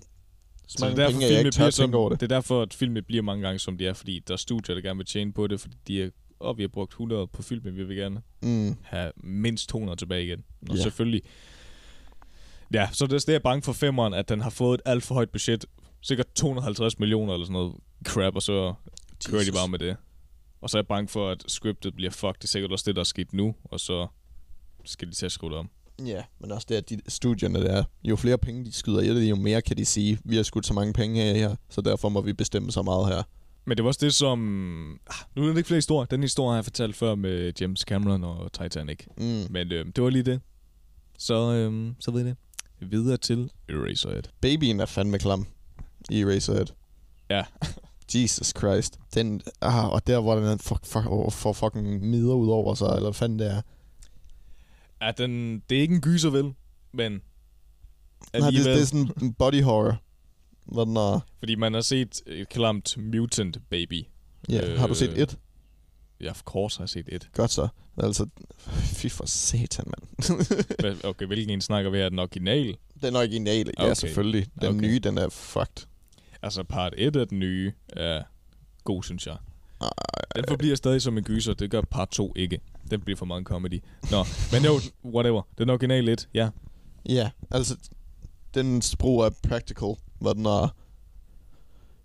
[0.68, 2.20] Så Så det mange er derfor, penge, jeg ikke bliver over som, det.
[2.22, 4.76] det er derfor, at filmen bliver mange gange, som de er, fordi der er studier,
[4.76, 7.42] der gerne vil tjene på det, fordi de er, og vi har brugt 100 på
[7.42, 8.76] filmen, vi vil gerne Mm.
[8.84, 10.44] have mindst 200 tilbage igen.
[10.70, 10.82] Og Ja.
[10.82, 11.22] selvfølgelig...
[12.74, 15.04] Ja, så det, det er jeg bange for femmeren, at den har fået et alt
[15.04, 15.66] for højt budget.
[16.02, 17.74] Sikkert 250 millioner eller sådan noget
[18.08, 18.74] crap, og så
[19.30, 19.98] kører de bare med det.
[20.62, 22.34] Og så er jeg bange for, at scriptet bliver fucked.
[22.34, 24.08] Det er sikkert også det, der er sket nu, og så
[24.86, 25.70] skal de til at skrue det om.
[26.06, 29.30] Ja, men også det, at de studierne der, jo flere penge de skyder i det,
[29.30, 32.10] jo mere kan de sige, vi har skudt så mange penge her, her så derfor
[32.10, 33.24] må vi bestemme så meget her.
[33.66, 35.00] Men det var også det, som...
[35.08, 36.06] Ah, nu er der ikke flere historier.
[36.06, 39.00] Den historie har jeg fortalt før med James Cameron og Titanic.
[39.18, 39.24] Mm.
[39.50, 40.42] Men øh, det var lige det.
[41.18, 42.38] Så, øh, så ved I det.
[42.82, 44.24] Videre til Eraserhead.
[44.42, 45.48] Babyen er fandme klam
[46.10, 46.66] i Eraserhead.
[47.30, 47.44] Ja.
[48.16, 49.00] Jesus Christ.
[49.14, 53.02] Den, ah, og der, hvor den får, for, for fucking midder ud over sig, eller
[53.02, 53.62] hvad fanden det er.
[55.02, 56.54] Ja, den, det er ikke en gyser, vel?
[56.94, 57.20] Men Nej,
[58.34, 59.98] det, alligevel, det er sådan en body horror.
[60.66, 64.04] Hvor den er, fordi man har set et klamt mutant baby.
[64.50, 65.38] ja, har du set Øh, et?
[66.22, 67.30] Ja, of course har jeg set et.
[67.34, 67.68] Godt så.
[67.98, 68.28] Altså,
[68.80, 70.98] fy for satan, mand.
[71.06, 72.10] Okay, hvilken en snakker vi her?
[72.10, 72.78] Den original?
[73.02, 73.94] den originale, ja, Okay.
[73.94, 74.48] selvfølgelig.
[74.62, 74.80] Den Okay.
[74.88, 75.86] nye, den er fucked.
[76.42, 78.24] Altså, part 1 af den nye er
[78.84, 79.38] god, synes jeg.
[80.36, 81.54] Den forbliver stadig som en gyser.
[81.54, 82.60] Det gør part 2 ikke.
[82.92, 83.84] Den bliver for meget en comedy.
[84.12, 85.42] Nå, men jo, whatever.
[85.58, 86.50] Den original 1, ja.
[87.10, 87.76] Ja, altså,
[88.54, 90.76] den brug er practical, hvor den er...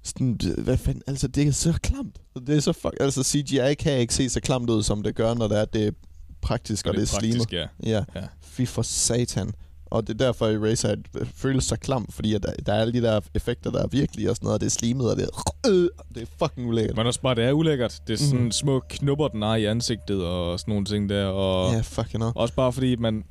[0.03, 2.21] Sådan, hvad fanden, altså det er så klamt.
[2.47, 5.35] Det er så fuck, altså CGI kan ikke se så klamt ud, som det gør,
[5.35, 5.93] når det er, det er
[6.41, 7.37] praktisk, og, og det er slimet.
[7.37, 7.67] praktisk, ja.
[7.83, 8.27] Ja, Ja.
[8.43, 9.53] fy for satan.
[9.87, 10.95] Og det er derfor, at Eraser
[11.35, 14.31] føles så klamt, fordi at der, der er alle de der effekter, der er virkelig
[14.31, 16.97] og sådan noget, og det er slimet, og det er, øh, det er fucking ulækkert.
[16.97, 18.01] Men også bare, det er ulækkert.
[18.07, 18.51] Det er sådan mm.
[18.51, 21.25] små knupper, den har i ansigtet og sådan nogle ting der.
[21.27, 22.33] Og Ja, fucking hell.
[22.37, 23.25] også bare fordi, man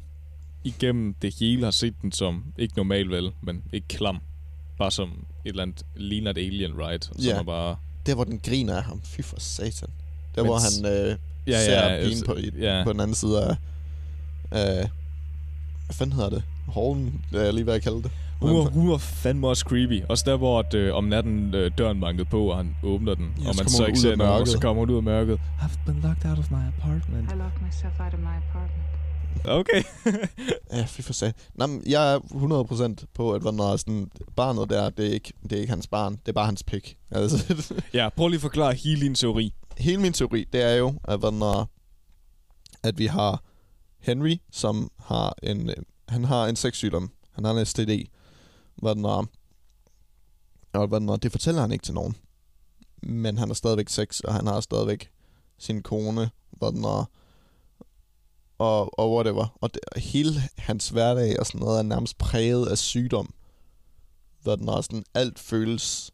[0.64, 4.18] igennem det hele har set den som, ikke normal vel, men ikke klam.
[4.78, 7.06] Bare som et eller andet, ligner et alien, right?
[7.06, 7.40] Som Ja.
[7.40, 7.76] er bare...
[8.06, 9.90] Der, hvor den griner af ham, fy for satan.
[10.36, 12.82] Der, Men hvor han øh, Ja, ser ja, pigen på, i, ja.
[12.86, 13.56] på den anden side af...
[14.52, 14.90] af
[15.94, 16.44] hvad fanden hedder det?
[16.74, 18.12] Hallen, det er jeg lige ved at kalde det.
[18.42, 20.04] Hun var, hun var fandme også creepy.
[20.10, 23.34] Også der, hvor at, øh, om natten øh, døren bankede på, og han åbner den.
[23.44, 24.62] Ja, og man så ikke ud ser noget, og så mørket.
[24.62, 25.40] kommer hun ud af mørket.
[25.60, 27.32] I've been locked out of my apartment.
[27.32, 28.88] I locked myself out of my apartment.
[29.46, 29.84] Okay.
[30.74, 31.34] Ja, fy for satan.
[31.56, 32.20] Nå, men jeg er
[33.00, 36.14] 100% på, at når sådan, barnet der, det er, ikke, det er ikke hans barn,
[36.14, 36.98] det er bare hans pik.
[37.12, 39.54] Altså, ja, prøv lige at forklare hele din teori.
[39.78, 41.70] hele min teori, det er jo, at, når,
[42.84, 43.44] at vi har
[44.04, 45.76] Henry, som har en, øh,
[46.10, 47.12] han har en sexsygdom.
[47.32, 48.10] Han har en STD.
[48.76, 49.28] Hvad når,
[50.74, 52.16] og hvad når, det fortæller han ikke til nogen.
[53.04, 55.12] Men han har stadigvæk sex, og han har stadigvæk
[55.58, 57.12] sin kone, hvad når,
[58.58, 59.58] og, og whatever.
[59.62, 63.34] Og det, hele hans hverdag og sådan noget er nærmest præget af sygdom.
[64.42, 66.12] Hvor den er sådan, alt føles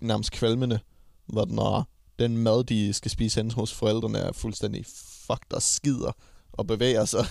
[0.00, 0.80] nærmest kvalmende.
[1.26, 4.86] Hvor den er, den mad, de skal spise hen hos forældrene, er fuldstændig
[5.26, 6.12] fuck, der skider
[6.58, 7.26] og bevæger sig.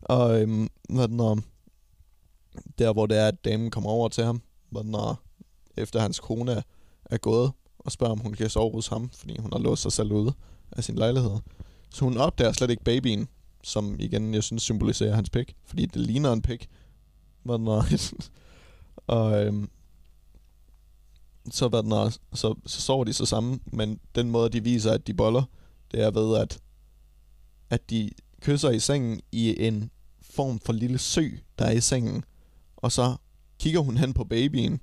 [0.00, 1.42] og øhm, hvad den
[2.78, 4.96] der hvor det er, at damen kommer over til ham, hvad den
[5.76, 6.62] efter hans kone er,
[7.04, 9.92] er gået, og spørger, om hun kan sove hos ham, fordi hun har låst sig
[9.92, 10.32] selv ude
[10.72, 11.38] af sin lejlighed.
[11.90, 13.28] Så hun opdager slet ikke babyen,
[13.64, 16.68] som igen, jeg synes, symboliserer hans pik, fordi det ligner en pik.
[17.42, 18.12] Hvad den er,
[19.06, 19.70] og øhm,
[21.50, 24.92] så, hvad den er, så, så sover de så sammen, men den måde, de viser,
[24.92, 25.42] at de boller,
[25.92, 26.60] det er ved, at,
[27.70, 28.10] at de
[28.42, 29.90] kysser i sengen i en
[30.22, 31.28] form for lille sø,
[31.58, 32.24] der er i sengen.
[32.76, 33.16] Og så
[33.58, 34.80] kigger hun hen på babyen,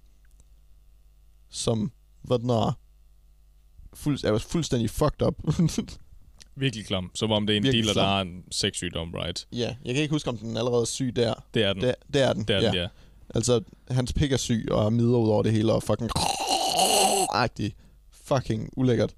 [1.50, 2.80] som, hvad den er,
[3.94, 5.36] fuld, er fuldstændig fucked up.
[6.56, 7.12] Virkelig klam.
[7.14, 8.10] Som om det er en Virkelig dealer, der klam.
[8.10, 9.48] har en sexsygdom, right?
[9.52, 11.34] ja, jeg kan ikke huske, om den allerede er syg der.
[11.54, 11.82] Det er den.
[11.82, 12.68] Det, det er den, det er ja.
[12.68, 12.88] den, ja.
[13.36, 16.10] Altså, hans pik er syg og er midler ud over det hele, og fucking...
[17.44, 17.76] Agtig.
[18.12, 19.16] Fucking ulækkert.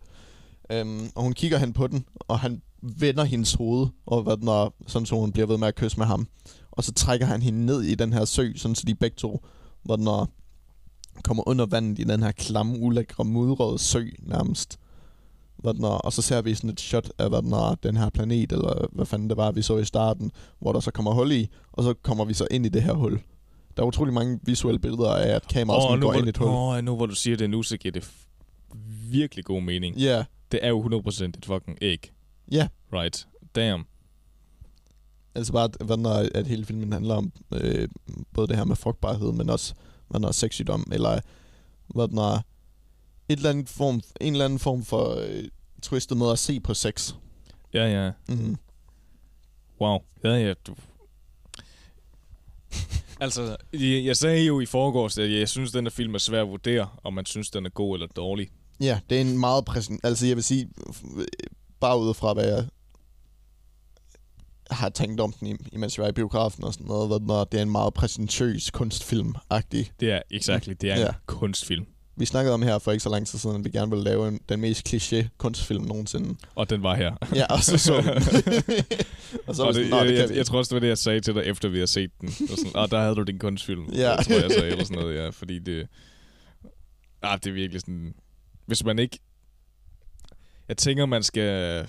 [0.81, 4.47] Um, og hun kigger hen på den, og han vender hendes hoved, og hvad den
[4.47, 6.27] er, sådan så hun bliver ved med at kysse med ham.
[6.71, 9.45] Og så trækker han hende ned i den her sø, sådan så de begge to,
[9.83, 10.29] hvor den er,
[11.23, 14.79] kommer under vandet i den her klamme, ulækre, mudrede sø nærmest.
[15.57, 17.97] Hvad den er, og så ser vi sådan et shot af, hvad den, er, den
[17.97, 21.13] her planet, eller hvad fanden det var, vi så i starten, hvor der så kommer
[21.13, 23.21] hul i, og så kommer vi så ind i det her hul.
[23.77, 26.37] Der er utrolig mange visuelle billeder af, at kameraet sådan nu, går ind i et
[26.37, 26.47] hul.
[26.47, 28.11] åh, nu hvor du siger det nu, så giver det
[29.11, 29.95] virkelig god mening.
[29.95, 30.25] Ja, yeah.
[30.51, 32.11] Det er jo 100% et fucking æg.
[32.51, 32.67] Ja.
[32.93, 33.27] Right.
[33.55, 33.85] Damn.
[35.35, 37.87] Altså bare, at, hvad den er, at hele filmen handler om øh,
[38.33, 39.73] både det her med frugtbarhed, men også
[40.07, 41.19] hvad den er, sexsygdom, eller
[41.87, 42.41] hvad den er,
[43.29, 45.43] et eller andet form, en eller anden form for øh,
[45.81, 47.13] twistet måde at se på sex.
[47.73, 48.11] Ja, ja.
[48.29, 48.57] Mm.
[49.81, 49.99] Wow.
[50.23, 50.53] Ja, ja.
[50.67, 50.75] Du...
[53.19, 56.19] altså, jeg, jeg sagde jo i forgårs, at jeg synes, at den her film er
[56.19, 58.49] svær at vurdere, om man synes, den er god eller dårlig.
[58.79, 60.01] Ja, det er en meget præsent...
[60.03, 60.69] Altså, jeg vil sige,
[61.79, 62.65] bare ud fra, hvad jeg
[64.71, 67.57] har tænkt om den, i- imens jeg var i biografen og sådan noget, er, det
[67.57, 69.85] er en meget præsentøs kunstfilm-agtig.
[69.99, 71.11] Det er, exactly, det er en Ja.
[71.25, 71.85] kunstfilm.
[72.19, 74.27] Vi snakkede om her for ikke så lang tid siden, at vi gerne ville lave
[74.27, 76.35] en, den mest kliché kunstfilm nogensinde.
[76.55, 77.15] Og den var her.
[77.35, 78.07] Ja, og så så den.
[79.47, 80.87] og så og det, sådan, "Nå, jeg, det jeg, jeg, tror også, det var det,
[80.87, 82.29] jeg sagde til dig, efter vi har set den.
[82.51, 83.85] Og sådan, ah, der havde du din kunstfilm.
[83.93, 84.09] Ja.
[84.15, 85.29] Jeg tror jeg sagde, eller sådan noget, ja.
[85.29, 85.87] Fordi det...
[87.21, 88.13] Ah, det er virkelig sådan...
[88.65, 89.19] Hvis man ikke...
[90.67, 91.87] Jeg tænker, man skal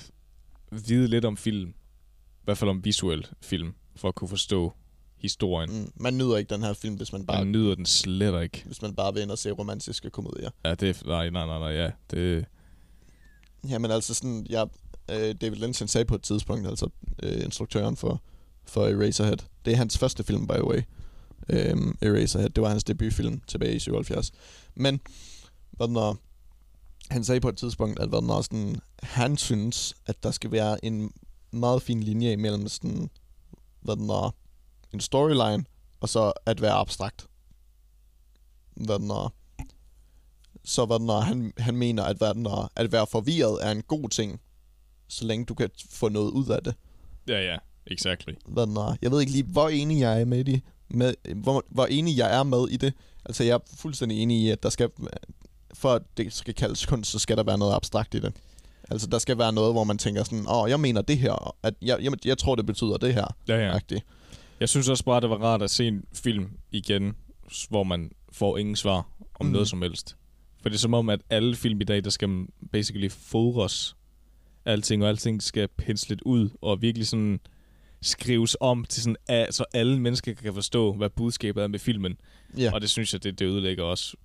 [0.70, 1.70] vide lidt om film.
[1.70, 3.74] I hvert fald om visuel film.
[3.96, 4.72] For at kunne forstå
[5.16, 5.70] historien.
[5.80, 8.62] Mm, man nyder ikke den her film, hvis man bare, Man nyder den slet ikke.
[8.66, 10.50] hvis man bare vil ind og se romantiske komedier.
[10.64, 11.06] Ja, det er...
[11.06, 11.90] Nej, nej, nej, nej, ja.
[12.10, 12.44] Det...
[13.68, 14.66] Jamen altså sådan, jeg,
[15.10, 16.88] øh, David Lynch sagde på et tidspunkt, altså
[17.22, 18.22] øh, instruktøren for,
[18.66, 19.38] for Eraserhead.
[19.64, 20.82] Det er hans første film, by the way.
[21.48, 24.32] Øhm, Eraserhead, det var hans debutfilm tilbage i 77.
[24.74, 25.00] Men,
[25.70, 26.18] hvad når,
[27.10, 31.12] han sagde på et tidspunkt, at når, sådan, han synes, at der skal være en
[31.50, 33.10] meget fin linje imellem sådan,
[33.80, 34.34] hvad når,
[34.92, 35.64] en storyline,
[36.00, 37.26] og så at være abstrakt.
[38.76, 39.32] Hvad når,
[40.64, 44.08] så hvad når han, han mener, at, hvad når, at være forvirret er en god
[44.08, 44.40] ting,
[45.08, 46.74] så længe du kan få noget ud af det.
[47.28, 47.56] Ja, ja.
[47.90, 48.32] Exactly.
[48.46, 50.62] Hvad når, jeg ved ikke lige, hvor enig jeg er med det.
[50.88, 52.94] Med, hvor, hvor enig jeg er med i det.
[53.24, 54.90] Altså, jeg er fuldstændig enig i, at der skal,
[55.74, 58.32] for at det skal kaldes kunst, så skal der være noget abstrakt i det.
[58.90, 61.54] Altså, der skal være noget, hvor man tænker sådan, åh, oh, jeg mener det her,
[61.62, 63.36] at jeg, jeg, jeg tror, det betyder det her.
[63.48, 63.74] Ja, ja.
[63.74, 64.04] Agtigt.
[64.60, 67.16] Jeg synes også bare, det var rart at se en film igen,
[67.68, 69.06] hvor man får ingen svar
[69.40, 69.52] om mm.
[69.52, 70.16] noget som helst.
[70.62, 73.96] For det er som om, at alle film i dag, der skal man basically fodres
[74.64, 77.40] alting, og alting skal penslet ud, og virkelig sådan
[78.02, 82.16] skrives om, til sådan, at, så alle mennesker kan forstå, hvad budskabet er med filmen.
[82.58, 82.74] Ja.
[82.74, 84.16] Og det synes jeg, det, det ødelægger også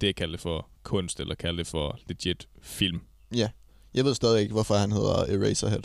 [0.00, 3.00] det, jeg kalder det for kunst, eller kalder det for legit film.
[3.34, 3.48] Ja.
[3.94, 5.82] Jeg ved stadig ikke, hvorfor han hedder Eraserhead.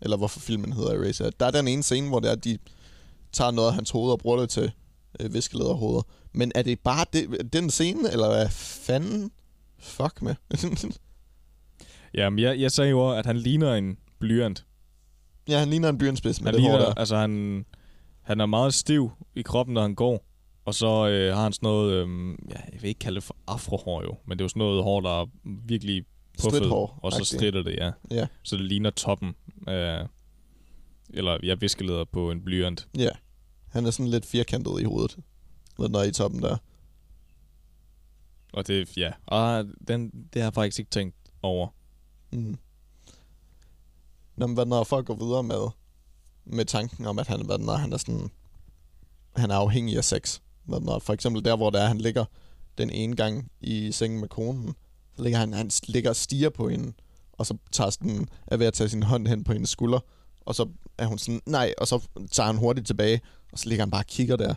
[0.00, 1.32] Eller hvorfor filmen hedder Eraserhead.
[1.40, 2.58] Der er den ene scene, hvor det er, de
[3.32, 4.72] tager noget af hans hoved og bruger det til
[5.20, 6.02] øh, viskelederhoveder.
[6.32, 9.30] Men er det bare det, den scene, eller hvad fanden?
[9.78, 10.34] Fuck med.
[12.14, 14.64] Jamen, jeg, jeg sagde jo, at han ligner en blyant.
[15.48, 16.94] ja, han ligner en blyantspids med Han det hår ligner, der.
[16.94, 17.64] altså han,
[18.22, 20.24] han er meget stiv i kroppen, når han går.
[20.64, 23.36] Og så øh, har han sådan noget, øh, ja, jeg vil ikke kalde det for
[23.46, 26.04] afrohår jo, men det er jo sådan noget hår, der er virkelig
[26.38, 27.90] puffet, Stridthår, og så stritter det, ja.
[28.10, 28.26] Ja.
[28.42, 29.34] Så det ligner toppen
[29.66, 30.06] af,
[31.10, 32.88] eller jeg viskeleder på en blyant.
[32.98, 33.10] Ja.
[33.68, 35.18] Han er sådan lidt firkantet i hovedet.
[35.78, 36.56] Når den er i toppen der.
[38.52, 41.68] Og det, ja, og den, det har jeg faktisk ikke tænkt over.
[42.32, 42.58] Mm.
[44.36, 45.68] når, hvad, når folk går videre med,
[46.44, 48.30] med tanken om, at han, hvad, når han er sådan,
[49.36, 50.40] han er afhængig af sex.
[50.66, 52.24] Når, for eksempel der, hvor der er, han ligger
[52.78, 54.74] den ene gang i sengen med konen,
[55.16, 56.92] så ligger han, han ligger og stiger på hende,
[57.32, 60.00] og så tager sådan, er ved at tage sin hånd hen på hendes skulder,
[60.40, 63.20] og så er hun sådan, nej, og så tager han hurtigt tilbage,
[63.52, 64.54] og så ligger han bare og kigger der.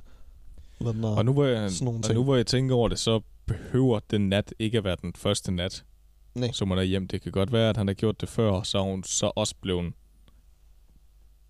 [0.80, 1.72] Når, Og nu, hvor jeg,
[2.10, 5.13] og nu hvor jeg tænker over det, så behøver den nat ikke at være den
[5.15, 5.84] første nat,
[6.36, 6.52] Nej.
[6.52, 7.08] som han er hjem.
[7.08, 9.56] Det kan godt være, at han har gjort det før, så er hun så også
[9.62, 9.93] blevet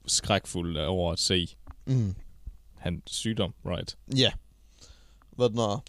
[0.08, 1.48] skrækfuld over at se
[1.86, 2.16] Mm.
[2.76, 3.98] hans sygdom, right?
[4.18, 4.32] Ja.
[5.38, 5.86] Hvad når...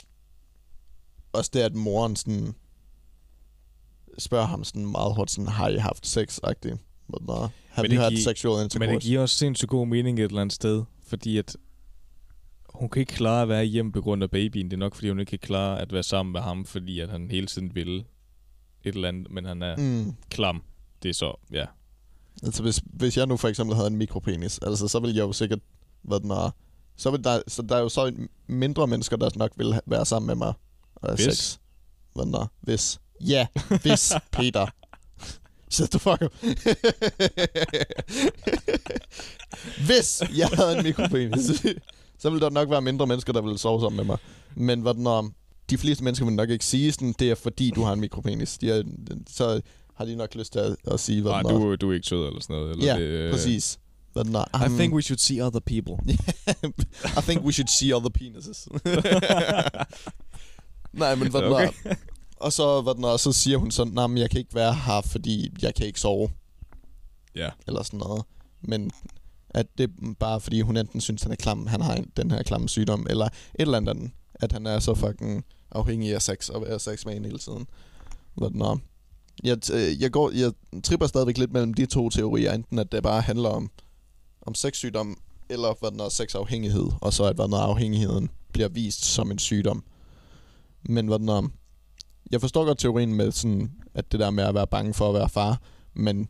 [1.32, 2.54] Også det, at moren sådan...
[4.18, 6.76] Spørger ham sådan meget hårdt sådan, har I haft sex-agtigt?
[7.06, 7.52] Hvad når...
[7.68, 8.94] Have Men you det had sexual Men intercourse?
[8.94, 11.56] det giver også sindssygt god mening et eller andet sted, fordi at
[12.68, 14.66] hun kan ikke klare at være hjemme på grund af babyen.
[14.66, 17.11] Det er nok, fordi hun ikke kan klare at være sammen med ham, fordi at
[17.11, 18.04] han hele tiden vil
[18.84, 19.76] et eller andet, men han er.
[19.76, 20.14] Mm.
[20.30, 20.62] klam.
[21.02, 21.66] Det er så, ja.
[22.42, 25.32] Altså, hvis, hvis jeg nu for eksempel havde en mikropenis, altså, så ville jeg jo
[25.32, 25.58] sikkert...
[26.02, 26.50] Hvad den er,
[26.98, 28.12] så vil der, så der er jo så
[28.46, 30.52] mindre mennesker, der nok vil være sammen med mig
[30.96, 31.24] og Hvis.
[31.37, 31.56] sex.
[32.14, 33.00] Hvad den er, hvis.
[33.20, 33.46] Ja,
[33.82, 34.66] hvis, Peter.
[35.70, 36.32] Shut the fuck up.
[39.87, 41.46] hvis jeg havde en mikropenis,
[42.18, 44.18] så ville der nok være mindre mennesker, der ville sove sammen med mig.
[44.54, 45.30] Men den er,
[45.70, 48.58] de fleste mennesker vil nok ikke sige sådan, det er fordi, du har en mikropenis.
[48.58, 48.82] De er,
[49.30, 49.61] så
[49.94, 52.26] har de nok lyst til at, at sige, hvad Nej, du, du er ikke sød
[52.26, 52.70] eller sådan noget.
[52.70, 53.78] Eller Ja, det, øh, præcis.
[54.18, 54.62] Hvad den er.
[54.66, 55.94] I Um, think we should see other people.
[57.18, 58.68] I think we should see other penises.
[60.92, 61.68] Nej, men hvad Okay.
[61.85, 61.94] er.
[62.37, 65.00] Og så, hvad er, så siger hun sådan, nej, men jeg kan ikke være her,
[65.00, 66.28] fordi jeg kan ikke sove.
[67.35, 67.48] Ja.
[67.66, 68.22] Eller sådan noget.
[68.62, 68.90] Men
[69.50, 72.31] at det er bare fordi, hun enten synes, han er klam, han har en- den
[72.31, 74.11] her klamme sygdom, eller et eller andet andet.
[74.35, 77.66] At han er så fucking afhængig af sex, og have sex med hende hele tiden.
[78.37, 78.78] Hvad den er.
[79.44, 80.52] Jeg, øh, jeg, går, jeg
[80.85, 82.52] tripper stadigvæk lidt mellem de to teorier.
[82.52, 83.70] Enten at det bare handler om,
[84.48, 85.18] om sexsygdom,
[85.50, 89.30] eller hvad den er sexafhængighed, og så at hvad den er afhængigheden bliver vist som
[89.30, 89.84] en sygdom.
[90.82, 91.48] Men hvad den er,
[92.30, 95.14] jeg forstår godt teorien med sådan, at det der med at være bange for at
[95.14, 95.61] være far,
[95.94, 96.28] men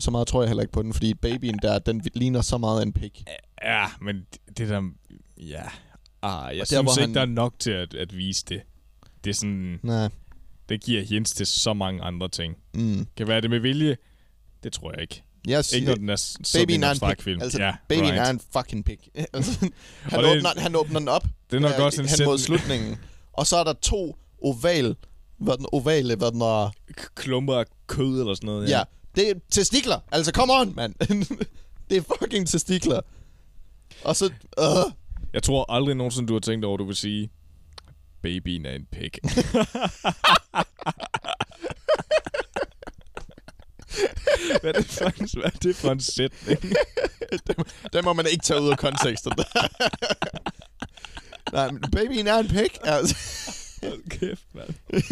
[0.00, 2.82] så meget tror jeg heller ikke på den, fordi babyen der, den ligner så meget
[2.82, 3.24] en pik.
[3.64, 4.16] Ja, men
[4.58, 4.90] det- der...
[5.38, 5.62] Ja.
[6.22, 8.62] Ah, jeg der, synes ikke, han- der er nok til at, at vise det.
[9.24, 9.80] Det er sådan...
[9.82, 10.08] Nej.
[10.68, 12.56] Det giver hints til så mange andre ting.
[12.74, 13.06] Mm.
[13.16, 13.96] Kan være det med vilje?
[14.62, 15.22] Det tror jeg ikke.
[15.46, 17.42] Jeg Ikke når den er sådan en abstrakt film.
[17.42, 18.18] Altså, ja, babyen right.
[18.18, 19.08] er en fucking pik.
[19.32, 19.58] altså,
[20.02, 21.24] han, Og det- åbner, han åbner den op.
[21.50, 22.96] Det er nok også en hen mod slutningen.
[23.32, 24.96] Og så er der to oval,
[25.38, 26.70] hvad den ovale, hvad den er,
[27.14, 28.68] klumper af kød eller sådan noget.
[28.70, 28.82] Ja,
[29.16, 29.98] det er testikler.
[30.12, 30.94] Altså, come on, mand.
[31.90, 33.00] det er fucking testikler.
[34.04, 34.24] Og så...
[34.60, 34.92] Uh,
[35.32, 37.30] Jeg tror aldrig nogensinde, du har tænkt over, at du vil sige,
[38.22, 39.18] babyen er en pik.
[44.60, 46.58] hvad, er det for en, hvad er det for en sætning?
[47.92, 49.32] den må man ikke tage ud af konteksten.
[51.52, 52.78] Nej, men babyen er en pik.
[52.84, 53.16] Altså,
[53.82, 54.68] Hold kæft, mand.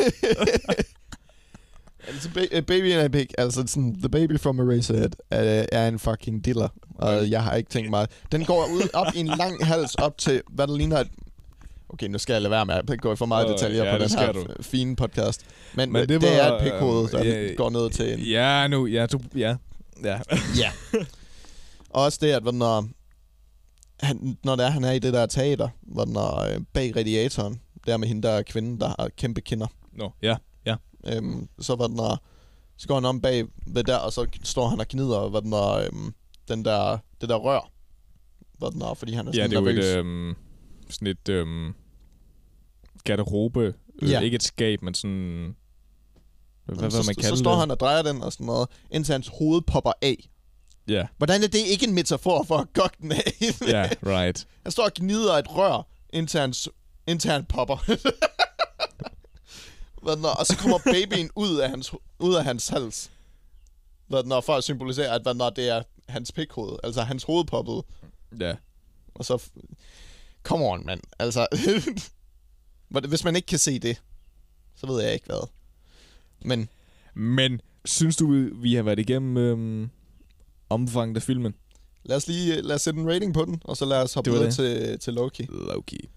[2.08, 3.32] altså ba- øh, babyen er en pik.
[3.38, 6.68] Altså, sådan, the baby from Eraserhead er, er en fucking diller.
[6.94, 8.06] Og jeg har ikke tænkt mig...
[8.32, 11.08] Den går ud op i en lang hals op til, hvad der ligner et...
[11.92, 13.96] Okay, nu skal jeg lade være med at gå i for meget Øh, detaljer ja,
[13.96, 14.46] på det den her du.
[14.62, 15.44] fine podcast.
[15.74, 18.18] Men, Men det det, det er var, et pikhoved, der ja, går ned til en...
[18.18, 19.57] Ja, nu, ja, du, ja.
[20.05, 20.20] Ja.
[20.59, 20.70] Ja.
[21.90, 22.88] Og også det, at når,
[24.00, 27.61] han, når det er, han er i det der teater, hvor når, øh, bag radiatoren,
[27.87, 30.76] der med hende der er kvinden, der har kæmpe kinder, Nå, ja, ja.
[31.07, 32.00] øhm, så var den
[32.76, 35.53] så går han om bag ved der, og så står han og gnider, hvad den
[35.53, 36.14] der, øhm,
[36.48, 37.70] den der, det der rør,
[38.59, 39.85] hvad den er, fordi han er Ja, sådan det er jo nervøs.
[39.85, 40.35] et, øhm,
[40.90, 41.74] sådan et øhm,
[43.04, 43.74] garderobe.
[44.02, 44.20] Øh, Ja.
[44.20, 45.56] Ikke et skab, men sådan...
[46.64, 47.60] Hvad, hvad så, man kalde så står det?
[47.60, 50.30] han og drejer den og sådan noget, indtil hans hoved popper af.
[50.88, 53.32] Ja, Hvordan er det ikke en metafor for at gokke den af?
[53.68, 54.46] ja, right.
[54.62, 56.68] Han står og gnider et rør, indtil, hans,
[57.06, 57.76] indtil han popper.
[60.02, 63.10] Hvad og så kommer babyen ud af hans, ud af hans hals.
[64.06, 66.76] Hvad er, for at symbolisere, at hvad er, det er hans pikhoved.
[66.84, 67.82] Altså hans hoved poppede.
[68.40, 68.54] Ja.
[69.14, 69.42] Og så...
[70.42, 71.00] Come on, mand.
[71.18, 71.46] Altså...
[72.90, 74.03] Hvis man ikke kan se det,
[74.76, 75.48] så ved jeg ikke hvad.
[76.44, 76.68] Men
[77.14, 79.90] Men synes du, vi har været igennem øhm,
[80.70, 81.55] omfanget af filmen?
[82.05, 84.31] lad os lige lad os sætte en rating på den, og så lad os hoppe
[84.31, 85.46] videre til, til Loki.
[85.50, 86.09] Loki.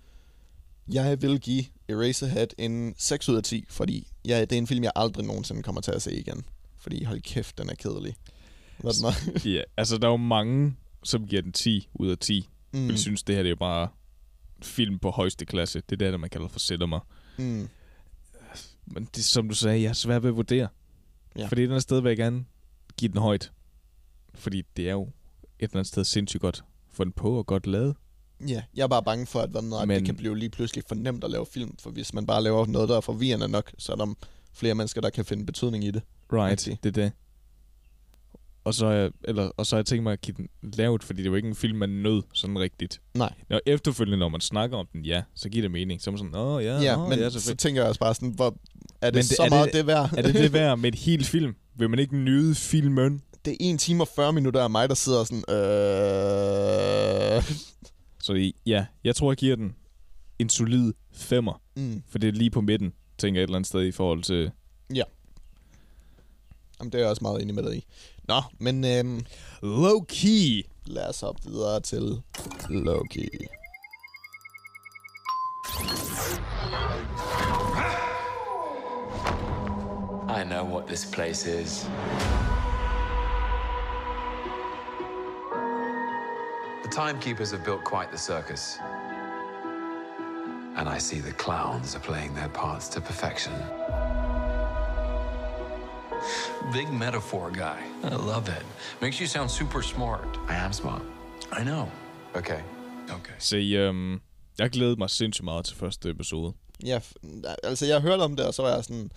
[0.91, 4.83] Jeg vil give Eraserhead en 6 ud af 10, fordi ja, det er en film,
[4.83, 6.45] jeg aldrig nogensinde kommer til at se igen.
[6.77, 8.15] Fordi hold kæft, den er kedelig.
[8.77, 9.39] Hvad den er.
[9.55, 12.49] Ja, altså der er jo mange, som giver den 10 ud af 10.
[12.73, 12.89] Mm.
[12.89, 13.87] Jeg synes, det her det er jo bare
[14.61, 15.81] film på højeste klasse.
[15.89, 16.99] Det er det, man kalder for cinema.
[17.37, 17.69] mm,
[18.85, 20.67] Men det, som du sagde, jeg er svært ved at vurdere.
[21.37, 21.47] Ja.
[21.47, 22.45] Fordi den er sted vil jeg gerne
[22.97, 23.51] give den højt.
[24.35, 25.09] Fordi det er jo et
[25.59, 27.95] eller andet sted sindssygt godt fundet på og godt lavet.
[28.47, 29.97] Ja, jeg er bare bange for, at, hvad noget, Men...
[29.97, 32.65] Det kan blive lige pludselig for nemt at lave film, for hvis man bare laver
[32.65, 34.13] noget, der er forvirrende nok, så er der
[34.53, 36.01] flere mennesker, der kan finde betydning i det.
[36.33, 37.11] Right, det er det.
[38.65, 41.17] Og så, jeg, eller, og så har jeg tænkt mig at give den lavet, fordi
[41.21, 43.01] det er jo ikke en film, man nød sådan rigtigt.
[43.13, 43.33] Nej.
[43.49, 46.01] Når efterfølgende, når man snakker om den, ja, så giver det mening.
[46.01, 47.59] Så er man sådan, åh ja, Ja, åh, men ja, så selvfølgelig.
[47.59, 48.55] tænker jeg også bare sådan, hvor,
[49.01, 50.09] er det Men det, så er meget det- det, værd?
[50.17, 51.55] Er det det værd med et helt film?
[51.75, 53.21] Vil man ikke nyde filmen?
[53.45, 57.43] det er 1 time og 40 minutter af mig, der sidder sådan, øh...
[58.23, 59.75] Så ja, jeg tror, jeg giver den
[60.39, 61.61] en solid femmer.
[61.75, 62.03] Mm.
[62.09, 64.51] For det er lige på midten, tænker jeg et eller andet sted i forhold til...
[66.79, 67.85] Jamen, det er jeg også meget enig med dig i.
[68.27, 69.25] Nå, men øhm,
[69.61, 70.63] Low key!
[70.85, 72.23] lad os hoppe videre til
[72.69, 73.29] Loki.
[80.29, 81.87] I know what this place is.
[86.83, 88.77] The timekeepers have built quite the circus.
[90.75, 93.53] And I see the clowns are playing their parts to perfection.
[96.73, 97.79] Big metaphor guy.
[98.03, 98.65] I love it.
[99.01, 100.39] Makes you sound super smart.
[100.49, 101.01] I am smart.
[101.59, 101.87] I know.
[102.35, 102.59] Okay.
[103.09, 103.33] Okay.
[103.39, 104.21] Så øhm,
[104.59, 106.53] jeg glæder mig sindssygt meget til første episode.
[106.85, 106.99] Ja,
[107.63, 109.11] altså jeg hørte om det, og så var jeg sådan,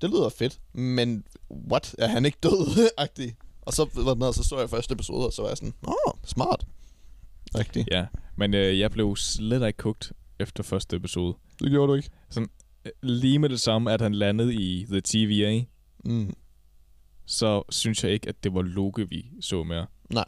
[0.00, 1.94] det lyder fedt, men what?
[1.98, 2.90] Er han ikke død?
[2.98, 3.36] Agtig.
[3.62, 5.94] Og så, var den, så så jeg første episode, og så var jeg sådan, åh,
[6.06, 6.66] oh, smart.
[7.54, 7.88] Rigtigt.
[7.92, 11.34] Ja, men øh, jeg blev slet ikke kogt efter første episode.
[11.60, 12.10] Det gjorde du ikke.
[12.30, 12.48] Sådan,
[12.84, 15.64] øh, lige med det samme, at han landede i The TVA,
[16.04, 16.32] Mm.
[17.26, 19.86] så synes jeg ikke, at det var Loke, vi så mere.
[20.10, 20.24] Nej.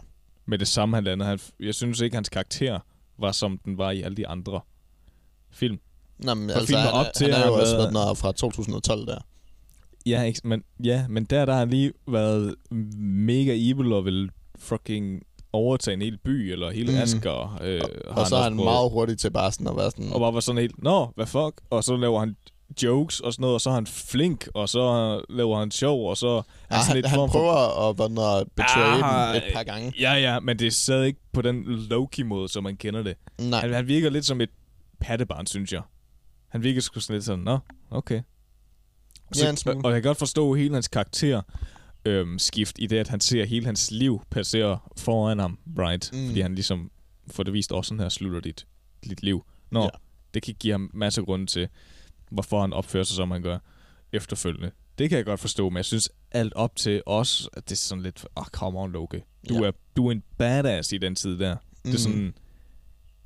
[0.47, 1.29] Med det samme, han landede.
[1.29, 2.81] Han, jeg synes ikke, hans karakter
[3.19, 4.61] var, som den var i alle de andre
[5.51, 5.79] film.
[6.19, 8.19] Nå, men altså, han, op til han er har jo også været- været...
[8.19, 9.19] fra 2012 der.
[10.07, 12.55] Ja, ikke, men, ja, men der, der har han lige været
[12.99, 16.99] mega evil og vil fucking overtage en hel by, eller hele Mm.
[16.99, 17.59] Asger.
[17.63, 20.13] Øh, Og så er han meget hurtig til bare sådan at være sådan...
[20.13, 21.61] Og bare var sådan helt, nå, hvad fuck?
[21.71, 22.37] Og så laver han
[22.83, 24.81] jokes og sådan noget, og så er han flink, og så
[25.29, 26.43] laver han sjov, og så er ja,
[26.77, 27.39] han sådan han, lidt han form for...
[27.39, 29.93] prøver at, den er, betray Ah, dem et par gange.
[30.01, 33.17] Ja, ja, men det er stadig ikke på den Loki-måde, som man kender det.
[33.41, 33.61] Nej.
[33.61, 34.51] Han, han virker lidt som et
[35.01, 35.83] pattebarn, synes jeg.
[36.49, 37.59] Han virker sgu sådan lidt sådan, nå,
[37.91, 38.21] okay.
[39.33, 41.43] Så, Ja, og, og jeg kan godt forstå hele hans karakter
[42.05, 46.11] øhm, skift i det, at han ser hele hans liv passere foran ham, right?
[46.13, 46.27] Mm.
[46.27, 46.91] Fordi han ligesom
[47.31, 48.67] får det vist også sådan her slutter dit,
[49.05, 49.45] dit liv.
[49.71, 49.89] Nå, ja.
[50.35, 51.69] det kan give ham masser af grunde til,
[52.31, 53.59] hvorfor han opfører sig, som han gør
[54.13, 54.71] efterfølgende.
[54.99, 57.77] Det kan jeg godt forstå, men jeg synes alt op til os, at det er
[57.77, 59.25] sådan lidt, åh, oh, come on, Loke.
[59.49, 59.61] Du, Ja.
[59.61, 61.57] er, du er en badass i den tid der.
[61.85, 61.97] Det er Mm.
[61.99, 62.35] sådan,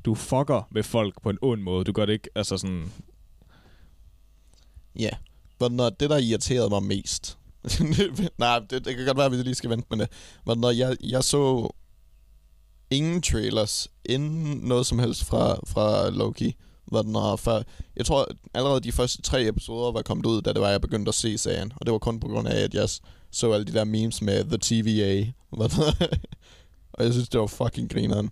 [0.05, 1.85] du fucker med folk på en ond måde.
[1.85, 2.93] Du gør det ikke, altså sådan,
[4.99, 5.11] Ja.
[5.61, 7.39] Men når det, der irriterede mig mest...
[8.39, 10.09] Nej, det, det kan godt være, at vi lige skal vente med det.
[10.47, 11.71] Men når jeg, jeg så
[12.91, 16.57] ingen trailers, inden noget som helst fra, fra Loki,
[16.93, 17.63] hvad den har før.
[17.97, 21.09] Jeg tror allerede de første tre episoder var kommet ud, da det var, jeg begyndte
[21.09, 21.73] at se serien.
[21.77, 22.89] Og det var kun på grund af, at jeg
[23.31, 25.33] så alle de der memes med The TVA.
[26.93, 28.31] Og jeg synes, det var fucking grineren.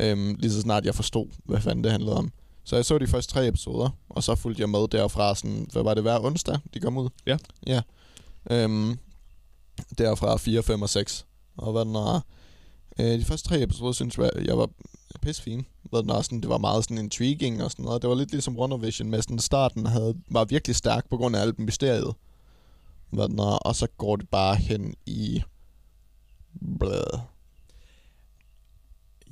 [0.00, 2.30] Øhm, lige så snart jeg forstod, hvad fanden det handlede om.
[2.64, 5.82] Så jeg så de første tre episoder, og så fulgte jeg med derfra, sådan, hvad
[5.82, 7.08] var det hver onsdag, de kom ud?
[7.26, 7.36] Ja.
[7.66, 7.82] Ja.
[8.50, 8.98] Øhm,
[9.98, 11.26] derfra 4, 5 og 6.
[11.56, 12.20] Og hvad den er,
[12.98, 14.68] øh, de første tre episoder, synes jeg, jeg var
[15.26, 15.64] pissefine.
[15.82, 18.02] Hvad den sådan, det var meget sådan intriguing og sådan noget.
[18.02, 21.40] Det var lidt ligesom WandaVision, med sådan starten havde, var virkelig stærk på grund af
[21.40, 22.14] alt mysteriet.
[23.10, 25.42] Den og så går det bare hen i...
[26.78, 27.20] Blæh.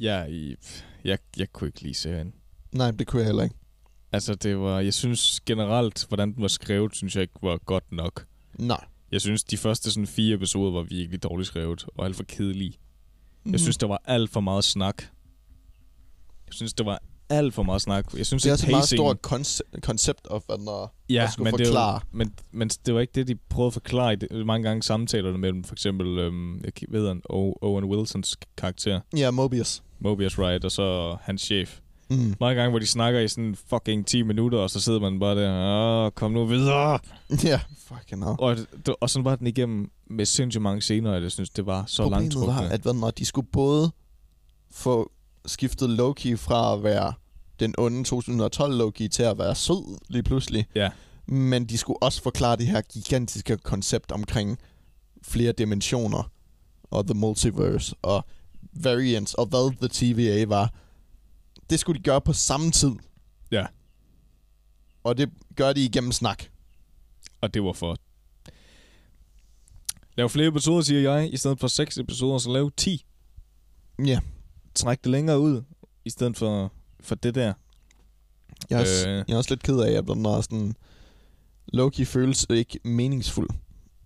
[0.00, 0.56] jeg, i,
[1.04, 2.34] jeg, jeg kunne ikke lide serien.
[2.72, 3.56] Nej, det kunne jeg heller ikke.
[4.12, 7.92] Altså, det var, jeg synes generelt, hvordan den var skrevet, synes jeg ikke var godt
[7.92, 8.26] nok.
[8.58, 8.84] Nej.
[9.12, 12.78] Jeg synes, de første sådan fire episoder var virkelig dårligt skrevet, og alt for kedelige.
[13.44, 13.52] Mhm.
[13.52, 15.04] Jeg synes, der var alt for meget snak.
[16.54, 18.04] Jeg synes, der var alt for meget snak.
[18.16, 20.92] Jeg synes, Det er også et meget pacing- stort konce- koncept of, hvad den er,
[21.10, 21.94] ja, at skulle men forklare.
[21.94, 24.12] Det var, men, men det var ikke det, de prøvede at forklare.
[24.12, 29.00] i Det, mange gange samtalerne mellem for eksempel, øhm, jeg ved han, Owen Wilsons karakter,
[29.16, 29.82] Ja, Mobius.
[30.00, 31.78] Mobius Wright, og så hans chef.
[32.10, 32.34] Mm.
[32.40, 35.36] Mange gange, hvor de snakker i sådan fucking 10 minutter, og så sidder man bare
[35.42, 36.98] der, Åh, kom nu videre.
[37.44, 38.36] Ja, fucking hell.
[38.38, 38.56] Og,
[38.86, 41.84] det, og sådan var den igennem med sindssygt mange scener, og jeg synes, det var
[41.86, 43.90] så langt Problemet var, at er, de skulle både
[44.70, 45.10] få
[45.46, 47.12] skiftet Loki fra at være
[47.60, 50.66] den onde 2012 Loki til at være sød lige pludselig.
[50.74, 50.90] Ja.
[51.26, 54.58] Men de skulle også forklare det her gigantiske koncept omkring
[55.22, 56.30] flere dimensioner
[56.90, 58.24] og The Multiverse og
[58.72, 60.74] Variants og hvad The TVA var.
[61.70, 62.92] Det skulle de gøre på samme tid.
[63.50, 63.66] Ja.
[65.04, 66.44] Og det gør de igennem snak.
[67.40, 67.96] Og det var for...
[70.16, 71.32] Lav flere episoder, siger jeg.
[71.32, 73.04] I stedet for 6 episoder, så lav 10.
[74.04, 74.20] Ja.
[74.74, 75.62] Træk det længere ud,
[76.04, 77.52] i stedet for, for det der.
[78.70, 79.24] Jeg er, også, Øh.
[79.28, 80.74] jeg er også lidt ked af, at den er sådan...
[81.72, 83.48] Loki føles ikke meningsfuld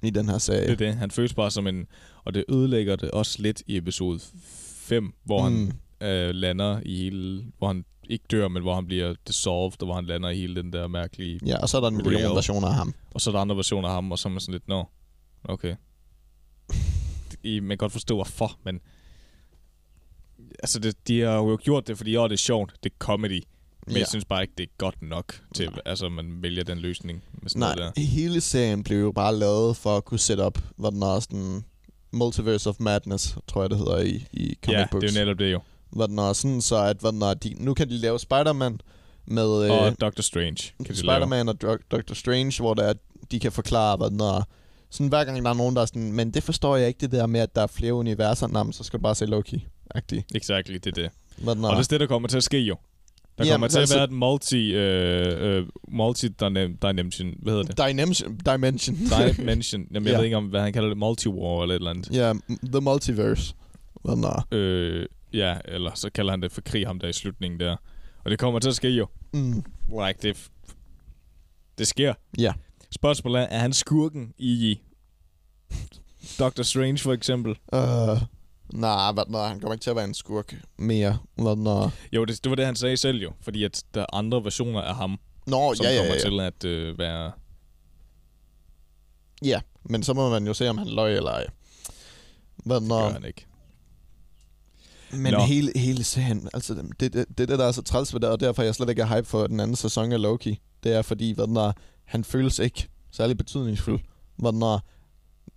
[0.03, 0.63] i den her serie.
[0.63, 0.95] Det er det.
[0.95, 1.87] Han føles bare som en...
[2.25, 5.71] Og det ødelægger det også lidt i episode 5, hvor mm.
[6.01, 7.45] Han øh, lander i hele...
[7.59, 10.63] Hvor han ikke dør, men hvor han bliver dissolved, og hvor han lander i hele
[10.63, 11.41] den der mærkelige...
[11.47, 12.35] Ja, og så er der en million Real.
[12.35, 12.95] versioner af ham.
[13.11, 14.85] Og så er der andre versioner af ham, og så er man sådan lidt, nå,
[15.45, 15.77] okay.
[17.43, 18.81] I, man kan godt forstå, hvorfor, men...
[20.63, 23.43] Altså, det, de har jo gjort det, fordi åh, det er sjovt, det er comedy.
[23.87, 23.99] Men Ja.
[24.01, 25.81] jeg synes bare ikke, det er godt nok til, Nej.
[25.87, 28.03] altså, man vælger den løsning med sådan Nej, noget der.
[28.03, 31.65] hele serien blev jo bare lavet for at kunne sætte op, hvad den er sådan...
[32.13, 35.05] Multiverse of Madness, tror jeg det hedder i, i comic Ja, books.
[35.05, 35.61] det er jo netop det jo.
[35.91, 38.81] Hvad den er sådan, så at hvad den er, de, nu kan de lave Spider-Man
[39.27, 39.65] med...
[39.65, 40.95] øh, Og Doctor Strange kan.
[40.95, 42.93] Spider-Man og Dr- Doctor Strange, hvor der er,
[43.31, 44.43] de kan forklare, hvad den er.
[44.91, 47.13] Sådan hver gang der er nogen, der er sådan, men det forstår jeg ikke, det
[47.13, 49.27] der med, at der er flere universer, men så skal du bare se
[49.95, 50.25] Loki-agtigt.
[50.35, 51.05] Exactly, det er det.
[51.47, 51.51] Er.
[51.51, 52.77] Og det er det, der kommer til at ske jo.
[53.39, 56.29] Der Jamen, kommer til altså- at være et multi, øh, øh, multi
[56.83, 57.89] dimension, hvad hedder det?
[57.89, 58.37] Dimension.
[58.37, 58.97] Dimension.
[59.37, 59.87] Dimension.
[59.95, 60.17] Jamen, jeg Ja.
[60.19, 62.09] ved ikke om, hvad han kalder det, multi-war eller et eller andet.
[62.13, 63.55] ja, m- The Multiverse.
[64.07, 64.47] Den er.
[64.53, 67.77] Øh, ja, eller så kalder han det for krig, ham der i slutningen der.
[68.25, 69.07] Og det kommer til at ske jo.
[69.35, 69.65] Mm.
[69.89, 70.49] Like, det,
[71.79, 72.15] det sker.
[72.39, 72.53] Ja.
[72.91, 74.79] Spørgsmålet er, er han skurken i
[76.39, 77.51] Doctor Strange for eksempel?
[77.73, 78.23] Uh,
[78.73, 81.19] nej, hvad den er, han kommer ikke til at være en skurk mere.
[81.39, 81.91] Er.
[82.13, 83.33] Jo, det, det var det, han sagde selv jo.
[83.41, 86.21] Fordi at der er andre versioner af ham, Nå, som ja, ja, kommer ja.
[86.21, 87.33] til at øh, være...
[89.43, 91.47] Ja, men så må man jo se, om han løg eller ej.
[92.65, 93.47] Hvad den Det gør han ikke.
[95.13, 95.41] Men Nå.
[95.41, 98.41] hele, hele serien, altså det, det, det, det, der er så træls ved det, og
[98.41, 101.03] derfor er jeg slet ikke er hype for den anden sæson af Loki, det er
[101.03, 101.73] fordi, hvad er,
[102.05, 104.01] han føles ikke særlig betydningsfuld.
[104.37, 104.81] Hvad er,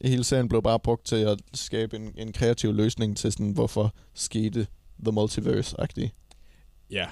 [0.05, 3.93] hele serien blev bare brugt til at skabe en, en kreativ løsning til sådan, hvorfor
[4.13, 4.67] skete
[5.05, 6.09] The Multiverse-agtigt.
[6.91, 7.07] Ja.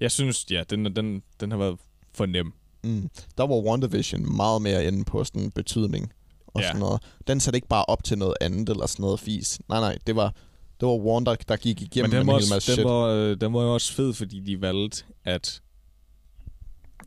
[0.00, 1.78] Jeg synes, ja, den, den, den har været
[2.14, 2.52] for nem.
[2.84, 3.10] Mm.
[3.38, 6.12] Der var WandaVision meget mere inde på sådan betydning
[6.46, 6.66] og Ja.
[6.66, 7.02] sådan noget.
[7.26, 9.60] Den satte ikke bare op til noget andet eller sådan noget fis.
[9.68, 10.34] Nej, nej, det var,
[10.80, 12.84] det var Wanda, der gik igennem Men den en var, hel masse den, shit.
[12.84, 15.62] var, øh, den var jo også fed, fordi de valgte, at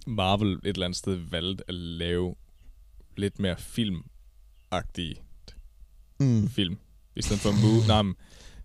[0.07, 2.35] Marvel et eller andet sted valgte at lave
[3.17, 3.57] lidt mere
[4.73, 5.15] filmagtige
[6.19, 6.47] Mm.
[6.49, 6.77] film.
[7.15, 7.87] I stedet for movie.
[7.87, 8.15] Nej, men,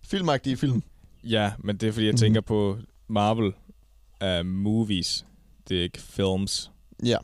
[0.02, 0.82] Filmagtige film.
[1.24, 2.18] ja, men det er fordi, jeg Mhm.
[2.18, 2.78] tænker på
[3.08, 3.52] Marvel
[4.20, 5.26] er movies.
[5.68, 6.70] Det er ikke films.
[7.04, 7.16] Ja.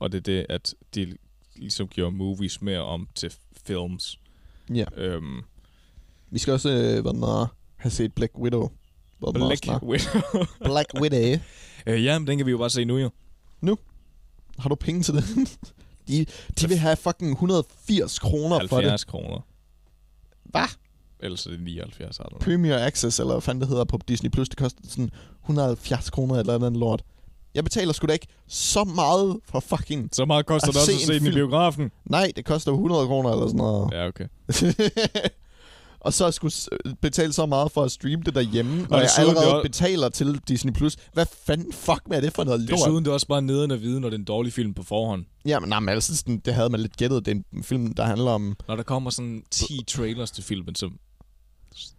[0.00, 1.16] Og det er det, at de
[1.56, 3.32] ligesom gjorde movies mere om til
[3.66, 4.18] films.
[4.74, 4.84] Ja.
[4.96, 5.42] Øhm,
[6.30, 8.68] Vi skal også, øh, er, have set Black Widow.
[9.26, 9.82] Den Black.
[9.82, 10.44] Widow.
[10.70, 11.38] Black Widow.
[11.86, 13.10] øh, ja, men den kan vi jo bare se nu jo.
[14.58, 15.58] Har du penge til det?
[16.08, 16.26] De,
[16.60, 18.90] de vil have fucking 180 kroner for det.
[18.90, 19.40] 70 kroner.
[20.44, 20.68] Hvad?
[21.20, 24.30] Ellers er det 79, har du Premier Access, eller hvad fanden det hedder på Disney+,
[24.30, 25.10] Plus, det koster sådan
[25.42, 27.02] 170 kroner eller andet lort.
[27.54, 30.08] Jeg betaler sgu da ikke så meget for fucking...
[30.12, 31.90] Så meget koster det også se at se den i biografen.
[32.04, 33.92] Nej, det koster 100 kroner eller sådan noget.
[33.92, 34.26] Ja, okay.
[36.04, 36.52] og så skulle
[37.00, 40.40] betale så meget for at streame det derhjemme, når Og jeg allerede er- betaler til
[40.48, 40.72] Disney+.
[40.72, 40.96] Plus.
[41.12, 42.78] Hvad fanden fuck med er det for noget lort?
[42.78, 44.82] Desuden det er også bare nederen at vide, når det er en dårlig film på
[44.82, 45.24] forhånd.
[45.46, 47.26] Ja, men, nej, men altså, sådan, det havde man lidt gættet.
[47.26, 48.56] Det er en film, der handler om...
[48.68, 50.90] Når der kommer sådan 10 trailers til filmen, så,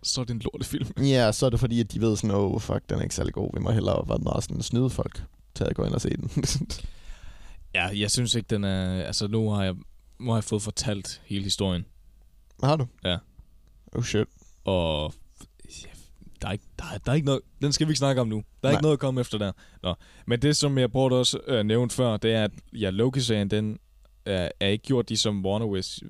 [0.03, 0.87] så er det en lortefilm.
[1.13, 3.33] Ja, så er det fordi, at de ved sådan, oh, fuck, den er ikke særlig
[3.33, 3.49] god.
[3.53, 5.23] Vi må hellere den er, sådan, snyde folk
[5.55, 6.29] til at gå ind og se den.
[7.73, 9.03] Ja, jeg synes ikke, den er...
[9.03, 9.75] Altså, nu har jeg,
[10.19, 11.85] nu har jeg fået fortalt hele historien.
[12.63, 12.85] Har du?
[13.03, 13.17] Ja.
[13.95, 14.27] Oh shit.
[14.65, 15.13] Og
[15.83, 15.87] ja,
[16.41, 17.41] der er, ikke, der, er, der er ikke noget...
[17.61, 18.35] Den skal vi ikke snakke om nu.
[18.35, 18.71] Der er Nej.
[18.71, 19.51] ikke noget at komme efter der.
[19.83, 19.93] Nå.
[20.27, 23.79] Men det, som jeg prøvede også øh, nævnt før, det er, at ja, Loki-serien, den
[24.25, 26.09] er, er ikke gjort ligesom WandaVision.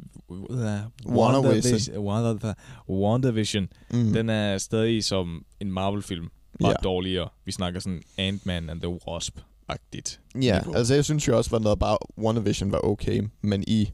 [2.89, 3.67] WandaVision.
[3.91, 4.13] Mm.
[4.13, 6.29] Den er stadig som en Marvel-film.
[6.61, 6.75] Bare Ja.
[6.83, 7.29] dårligere.
[7.45, 10.19] Vi snakker sådan Ant-Man and the Wasp-agtigt.
[10.41, 10.73] Ja, niveau.
[10.75, 13.91] altså jeg synes jo også, at noget bare WandaVision var okay, men i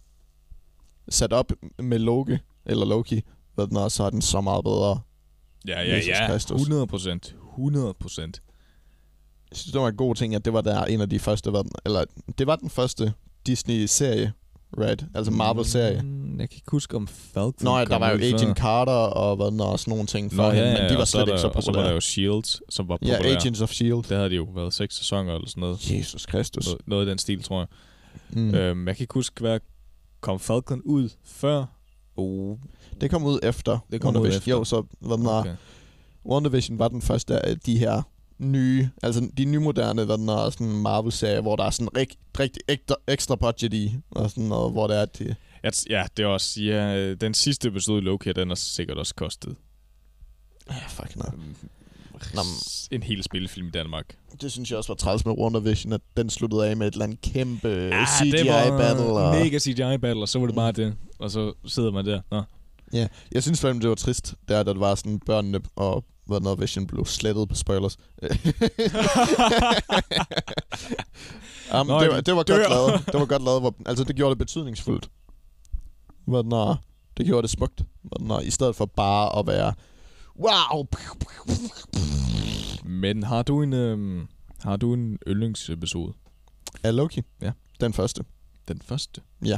[1.09, 3.21] sat op med Loki, eller Loki,
[3.61, 4.99] hvad den er, så er den så meget bedre.
[5.67, 6.27] Ja, ja, Jesus ja.
[6.27, 6.61] Kristus.
[6.61, 7.35] 100 procent.
[7.51, 8.41] 100 procent.
[9.51, 11.51] Jeg synes, det var en god ting, at det var der en af de første,
[11.85, 12.03] eller
[12.37, 13.13] det var den første
[13.45, 14.33] Disney-serie,
[14.77, 15.05] right?
[15.15, 16.01] Altså Marvel-serie.
[16.01, 18.17] Mm, jeg kan ikke huske, om Falcon Nå ja, der var jo.
[18.17, 20.89] Agent Carter og hvad den og sådan nogle ting Nå, for ja, hende, ja, men
[20.89, 21.93] de var og så slet ikke der- så Og så var der populære.
[21.93, 23.35] jo S.H.I.E.L.D., som var Ja, populære.
[23.37, 24.03] Agents of S.H.I.E.L.D.
[24.09, 25.91] Det havde de jo været seks sæsoner eller sådan noget.
[25.91, 26.65] Jesus Kristus.
[26.65, 27.67] Noget, noget i den stil, tror jeg.
[28.29, 28.55] Mm.
[28.55, 29.59] Øhm, jeg kan ikke huske, hvad
[30.21, 31.65] kom Falcon ud før?
[32.21, 32.57] Oh,
[33.01, 34.37] Det kom ud efter Det kom ud WandaVision.
[34.39, 34.51] efter.
[34.51, 35.55] Jo, så hvad den okay.
[36.25, 38.01] WandaVision var den første af de her
[38.37, 42.61] nye, altså de nymoderne, hvad den er, sådan Marvel-serie, hvor der er sådan rigt, rigtig
[42.67, 45.35] ekstra, ekstra budget i, og sådan noget, hvor det er, at de,
[45.89, 46.61] ja, det er også...
[46.61, 49.55] Ja, den sidste episode i Loki, den har sikkert også kostet
[50.69, 51.23] Ja, fuck no.
[52.33, 52.41] Nå,
[52.91, 54.05] en hel spillefilm i Danmark.
[54.41, 57.05] det synes jeg også var træls med WandaVision, at den sluttede af med et eller
[57.05, 59.03] andet kæmpe Ja, CGI-battle.
[59.05, 59.35] Og...
[59.35, 60.95] Mega CGI-battle, og så var det bare det.
[61.19, 62.21] Og så sidder man der.
[62.31, 62.41] Nå.
[62.93, 66.87] Ja, jeg synes fandme, det var trist, der, da det var sådan, børnene og WandaVision
[66.87, 67.97] blev slettet på spoilers.
[71.73, 72.57] um, Nå, det, de var, det var dør.
[72.57, 73.03] godt lavet.
[73.05, 73.61] Det var godt lavet.
[73.61, 75.09] Hvor, altså, det gjorde det betydningsfuldt.
[76.25, 76.83] Hvad når
[77.17, 77.81] det gjorde det smukt.
[78.01, 79.73] Hvad når, I stedet for bare at være
[80.39, 80.87] wow.
[82.83, 84.27] Men har du en, øhm,
[84.63, 86.13] har du en yndlingsepisode?
[86.83, 87.21] Er Loki?
[87.41, 87.51] Ja.
[87.79, 88.23] Den første.
[88.67, 89.21] Den første?
[89.45, 89.57] Ja.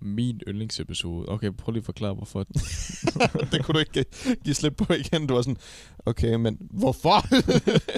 [0.00, 1.28] Min yndlingsepisode.
[1.28, 2.44] Okay, prøv lige at forklare, hvorfor.
[3.52, 5.26] det kunne du ikke give- give slip på igen.
[5.26, 5.56] Du var sådan,
[6.06, 7.26] okay, men hvorfor?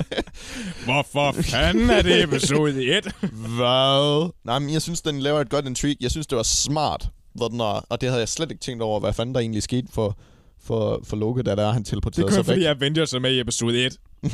[0.88, 3.04] hvorfor fanden er det episode 1?
[3.32, 4.30] Hvad?
[4.44, 5.96] Nej, men jeg synes, den laver et godt intrigue.
[6.00, 7.10] Jeg synes, det var smart.
[7.32, 9.62] Hvor den er, og det havde jeg slet ikke tænkt over, hvad fanden der egentlig
[9.62, 10.18] skete for,
[10.60, 12.66] for, for Loke, da der er, han Det teleporterede er kun sig fordi væk.
[12.66, 13.96] Avengers er med i episode 1.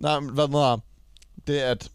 [0.00, 0.78] Nej, men hvad er,
[1.46, 1.90] det at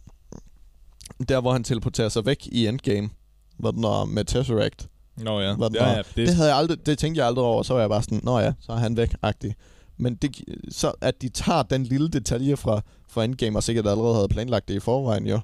[1.29, 3.09] der, hvor han teleporterer sig væk i Endgame,
[3.57, 4.87] hvor den er med Tesseract,
[5.17, 5.49] Nå ja.
[5.49, 5.91] Den ja, var.
[5.91, 7.89] ja det, det, det, havde jeg aldrig, det tænkte jeg aldrig over, så var jeg
[7.89, 9.55] bare sådan, nå ja, så er han væk-agtig.
[9.97, 14.15] Men det, så at de tager den lille detalje fra, fra Endgame, og sikkert allerede
[14.15, 15.39] havde planlagt det i forvejen jo,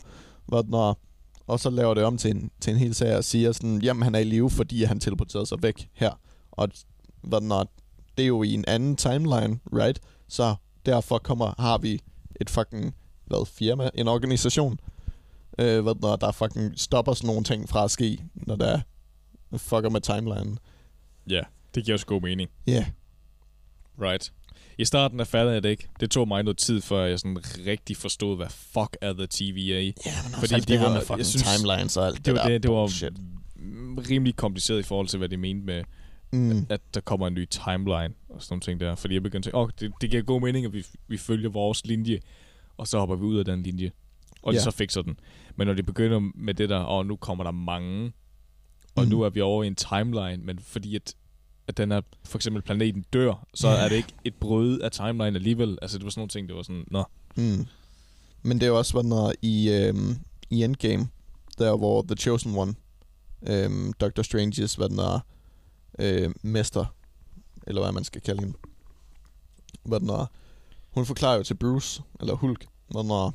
[0.51, 0.97] den er,
[1.47, 4.03] og så laver det om til en, til en hel sag og siger sådan, jamen
[4.03, 6.19] han er i live, fordi han teleporterede sig væk her.
[6.51, 6.69] Og
[7.21, 7.63] hvad er,
[8.17, 9.99] det er jo i en anden timeline, right?
[10.27, 12.01] Så derfor kommer, har vi
[12.41, 12.95] et fucking,
[13.25, 14.79] hvad, firma, en organisation,
[15.59, 18.81] øh, er, der fucking stopper sådan nogle ting fra at ske, når der
[19.51, 20.59] er fucker med timelinen.
[21.29, 21.41] ja,
[21.75, 22.49] det giver også god mening.
[22.67, 22.71] Ja.
[22.71, 22.85] Yeah.
[24.01, 24.33] Right.
[24.77, 25.87] I starten af fattede jeg det ikke.
[25.99, 29.81] Det tog mig noget tid, før jeg sådan rigtig forstod, hvad fuck er the TVA.
[29.81, 29.93] Ja, men
[30.33, 32.33] Fordi Fordi det, det det var- med jeg fucking synes- timelines og alt det, Det
[32.33, 33.13] var, der det, det var bullshit.
[34.09, 35.83] rimelig kompliceret i forhold til, hvad de mente med,
[36.31, 36.65] Mm.
[36.69, 38.95] at der kommer en ny timeline og sådan nogle ting der.
[38.95, 41.49] Fordi jeg begyndte at tænke, åh, det, det giver god mening, at vi, vi følger
[41.49, 42.19] vores linje,
[42.77, 43.91] og så hopper vi ud af den linje.
[44.41, 45.19] Og de så fikser den.
[45.55, 48.11] Men når de begynder med det der, og nu kommer der mange,
[48.95, 49.09] og Mm.
[49.09, 51.15] nu er vi over i en timeline, men fordi at,
[51.67, 55.35] at den er, for eksempel planeten dør, så er det ikke et brød af timeline
[55.35, 55.77] alligevel.
[55.81, 57.03] Altså det var sådan nogle ting, det var sådan, nå,
[57.37, 57.65] Mm.
[58.41, 61.09] Men det er jo også, der i, øhm, i Endgame,
[61.57, 62.75] der hvor The Chosen One,
[63.47, 65.19] øhm, Doctor Stranges, hvad den er,
[65.99, 66.85] øh, mester,
[67.67, 68.57] eller hvad man skal kalde hende,
[69.83, 70.25] hvad den er,
[70.89, 73.31] hun forklarer jo til Bruce, eller Hulk, hvad den er,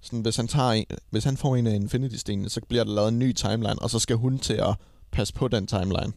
[0.00, 3.08] sådan, hvis han, tager en, hvis han får en af Infinity-stenene, så bliver der lavet
[3.08, 4.74] en ny timeline, og så skal hun til at
[5.10, 6.12] passe på den timeline.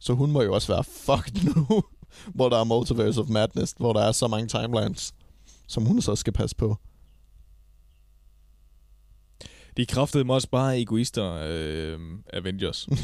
[0.00, 1.82] Så hun må jo også være fucked nu,
[2.34, 5.14] hvor der er Multiverse of Madness, hvor der er så mange timelines,
[5.66, 6.76] som hun så skal passe på.
[9.76, 11.98] de kræftede mig også bare egoister, øh,
[12.32, 12.88] Avengers.
[12.90, 12.98] Men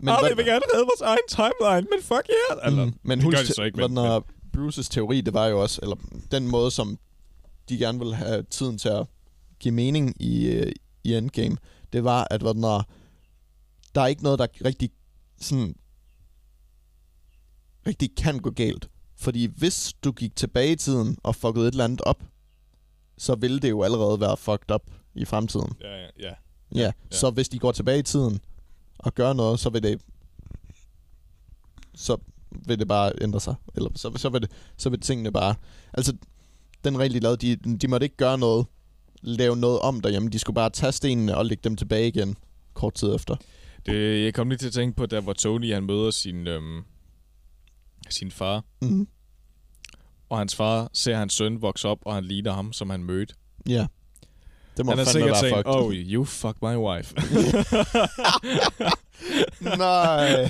[0.00, 2.66] Men hvad- vi vil gerne redde vores egen timeline, men fuck yeah!
[2.66, 4.20] Eller, Mm, men det gør de så ikke, men, den er,
[4.52, 5.96] Bruces teori, det var jo også, eller
[6.30, 6.98] den måde, som
[7.68, 9.06] de gerne ville have tiden til at
[9.60, 10.72] give mening i, øh,
[11.04, 11.56] i Endgame,
[11.92, 12.82] det var, at er,
[13.94, 14.90] der er ikke noget, der rigtig
[15.40, 15.74] sådan
[17.86, 18.88] rigtig kan gå galt.
[19.16, 22.22] Fordi hvis du gik tilbage i tiden og fuckede et eller andet op,
[23.18, 24.82] så ville det jo allerede være fucked up
[25.14, 25.72] i fremtiden.
[25.80, 26.32] Ja, ja, ja.
[26.74, 26.92] Ja, ja.
[27.10, 28.40] så hvis de går tilbage i tiden
[28.98, 30.00] og gør noget, så vil det
[31.94, 32.16] så
[32.50, 33.54] vil det bare ændre sig.
[33.74, 35.54] Eller så, så, vil, det, så vil tingene bare...
[35.92, 36.16] Altså,
[36.84, 38.66] den regel, de lavede, de, de måtte ikke gøre noget,
[39.22, 40.28] lave noget om derhjemme.
[40.28, 42.36] De skulle bare tage stenene og lægge dem tilbage igen
[42.74, 43.36] kort tid efter.
[43.86, 46.84] Det, jeg kom lige til at tænke på, der hvor Tony han møder sin, øhm,
[48.10, 48.64] sin far.
[48.82, 49.08] Mhm.
[50.28, 53.34] Og hans far ser hans søn vokse op, og han ligner ham, som han mødte.
[53.68, 53.86] Ja.
[54.76, 55.72] Det må han fandme sikkert tænkt, fucked.
[55.74, 57.14] oh, you fuck my wife.
[59.78, 60.48] Nej.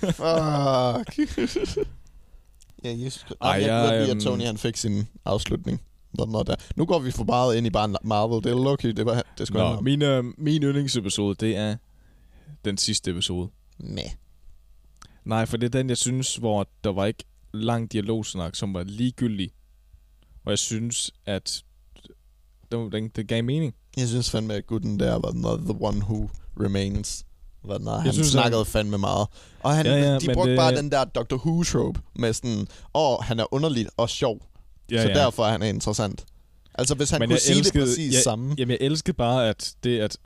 [0.00, 1.18] Fuck.
[2.84, 3.24] ja, Jesus.
[3.40, 5.82] Ej, Ej, jeg, jeg lide, at øhm, Tony han fik sin afslutning.
[6.12, 6.54] Når var der.
[6.76, 8.44] Nu går vi for meget ind i bare Marvel.
[8.44, 8.92] Det er Loki.
[8.92, 11.76] Det, var, det skulle Nå, min, øh, min yndlingsepisode, det er
[12.64, 13.48] den sidste episode.
[13.78, 14.10] Meh.
[15.24, 18.82] Nej, for det er den, jeg synes, hvor der var ikke lang dialogsnak, som var
[18.82, 19.50] ligegyldig.
[20.44, 21.62] Og jeg synes, at
[22.72, 23.74] den, den, det gav mening.
[23.96, 27.24] Jeg synes fandme, at gutten der var not the one who remains.
[27.64, 27.86] Hvad den.
[27.86, 29.28] Han synes, synes, han- snakkede fandme meget.
[29.62, 33.18] Og han, Ja, ja, de brugte det- bare den der Doctor Who-trope med sådan, åh,
[33.22, 34.46] han er underlig og sjov.
[34.90, 35.14] Ja, så ja.
[35.14, 36.24] derfor er han interessant.
[36.74, 38.54] Altså, hvis han Men kunne jeg sige elskede, det præcis jeg, samme.
[38.58, 40.16] Jamen, jeg elskede bare, at det, at,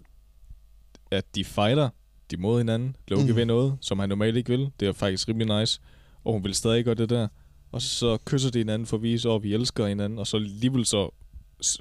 [1.10, 1.88] at de fighter,
[2.30, 2.96] de mod hinanden.
[3.08, 3.36] Loki mm.
[3.36, 4.70] vil noget, som han normalt ikke vil.
[4.80, 5.80] Det er faktisk rimelig nice.
[6.24, 7.28] Og hun vil stadig gøre det der.
[7.72, 10.18] Og så kysser de hinanden for at vise, at vi elsker hinanden.
[10.18, 11.10] Og så alligevel så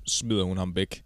[0.07, 1.03] smider hun ham væk.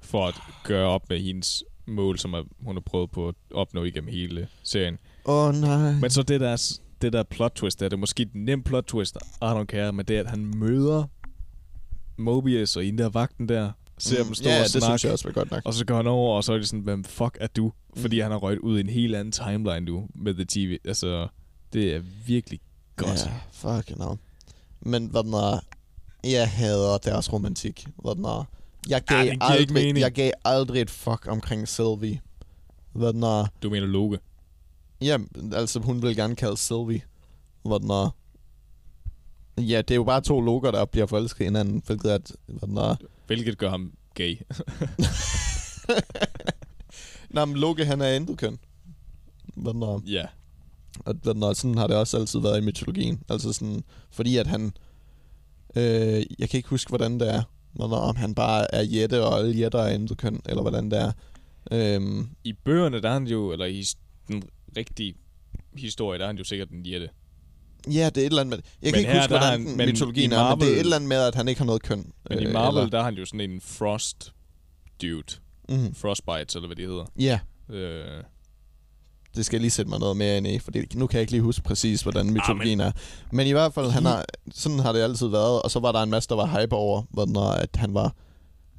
[0.00, 0.34] for at
[0.64, 4.48] gøre op med hendes mål, som er, hun har prøvet på at opnå igennem hele
[4.62, 4.98] serien.
[5.26, 5.92] Åh, oh, nej.
[5.92, 9.16] Men så det der, det der plot twist, er det måske et nemt plot twist,
[9.42, 11.04] I don't care, men det er, at han møder
[12.16, 15.04] Mobius og en der vagten der, ser Mm, dem stå ja, og det snakke, synes
[15.04, 15.62] jeg også var godt nok.
[15.64, 17.72] og så går han over, og så er det sådan, hvem fuck er du?
[17.96, 20.78] Fordi han har røget ud i en helt anden timeline nu med The TV.
[20.84, 21.28] Altså,
[21.72, 22.60] det er virkelig
[22.96, 23.26] godt.
[23.26, 24.18] Ja, fucking hell.
[24.80, 25.60] Men hvad den er,
[26.24, 27.86] jeg hader deres romantik.
[28.02, 28.44] Hvad den er,
[28.88, 32.20] jeg gav, Ja, det aldrig, jeg gav aldrig et fuck omkring Sylvie.
[32.92, 34.18] Hvad den er, Du mener Loke?
[35.00, 35.18] ja,
[35.52, 37.02] altså hun vil gerne kalde Sylvie.
[37.64, 38.14] Hvad den er,
[39.58, 42.32] ja, det er jo bare to loker, der bliver forelsket i hinanden, hvilket er, at-
[42.46, 42.96] hvad den er,
[43.26, 44.36] Hvilket gør ham gay.
[47.30, 48.58] Nej, men Loke, han er endokøn.
[49.56, 50.24] Hvad den er, ja.
[50.98, 53.22] Og hvad den er, sådan har det også altid været i mytologien.
[53.28, 54.72] Altså sådan, fordi at han...
[55.76, 57.42] Øh, jeg kan ikke huske, hvordan det er.
[57.72, 60.98] Hvad der, om han bare er jætte, og alle jætter er endokøn, eller hvordan det
[61.00, 61.12] er.
[61.72, 63.84] Øhm, I bøgerne, der er han jo, eller i
[64.28, 64.42] den
[64.76, 65.14] rigtige
[65.76, 67.08] historie, der er han jo sikkert en jætte.
[67.86, 68.58] Ja, det er et eller andet med...
[68.82, 70.66] Jeg kan Men ikke her, huske, hvordan han- han, men mytologien i er, men det
[70.66, 72.12] er Marvel- et eller andet med, at han ikke har noget køn.
[72.30, 74.32] Men i øh, Marvel, eller- der er han jo sådan en frost
[75.02, 75.22] dude.
[75.68, 75.94] Mhm.
[75.94, 77.04] Frostbite, eller hvad det hedder.
[77.18, 77.38] Ja,
[77.70, 78.22] Øh,
[79.36, 81.32] det skal jeg lige sætte mig noget mere ind i, for nu kan jeg ikke
[81.32, 82.92] lige huske præcis, hvordan mytologien men- er.
[83.32, 84.24] Men i hvert fald, han har,
[84.54, 87.02] sådan har det altid været, og så var der en masse, der var hype over,
[87.26, 88.14] når, at han var,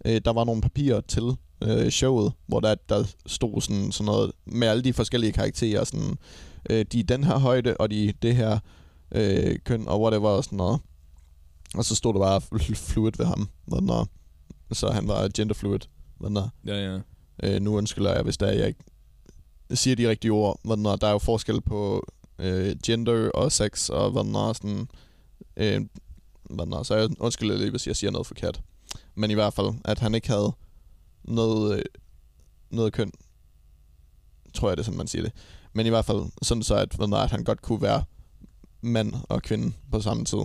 [0.05, 1.23] øh, der var nogle papirer til
[1.63, 6.17] øh, showet, hvor der, der stod sådan, sådan noget med alle de forskellige karakterer, sådan,
[6.69, 8.59] øh, de er den her højde, og de det her
[9.11, 10.79] øh, køn, og whatever, og sådan noget.
[11.75, 12.41] Og så stod der bare
[12.75, 14.07] fluid ved ham, hvor når,
[14.71, 15.79] så han var genderfluid,
[16.17, 16.99] hvor når, ja, ja.
[17.43, 18.83] Øh, nu undskylder jeg, hvis der er, jeg ikke
[19.73, 20.59] siger de rigtige ord.
[20.63, 22.07] Hvad den er, der er jo forskel på
[22.39, 24.89] øh, gender og sex, og hvad den er sådan...
[25.57, 25.85] Øh,
[26.49, 28.61] hvad den er, så jeg undskylder lige, hvis jeg siger noget forkert.
[29.15, 30.53] Men i hvert fald, at han ikke havde
[31.23, 31.83] noget, øh,
[32.69, 33.11] noget køn.
[34.53, 35.31] Tror jeg, det er sådan, man siger det.
[35.73, 38.03] Men i hvert fald, sådan så, at, hvad den er, at han godt kunne være
[38.85, 40.43] mand og kvinde på samme tid.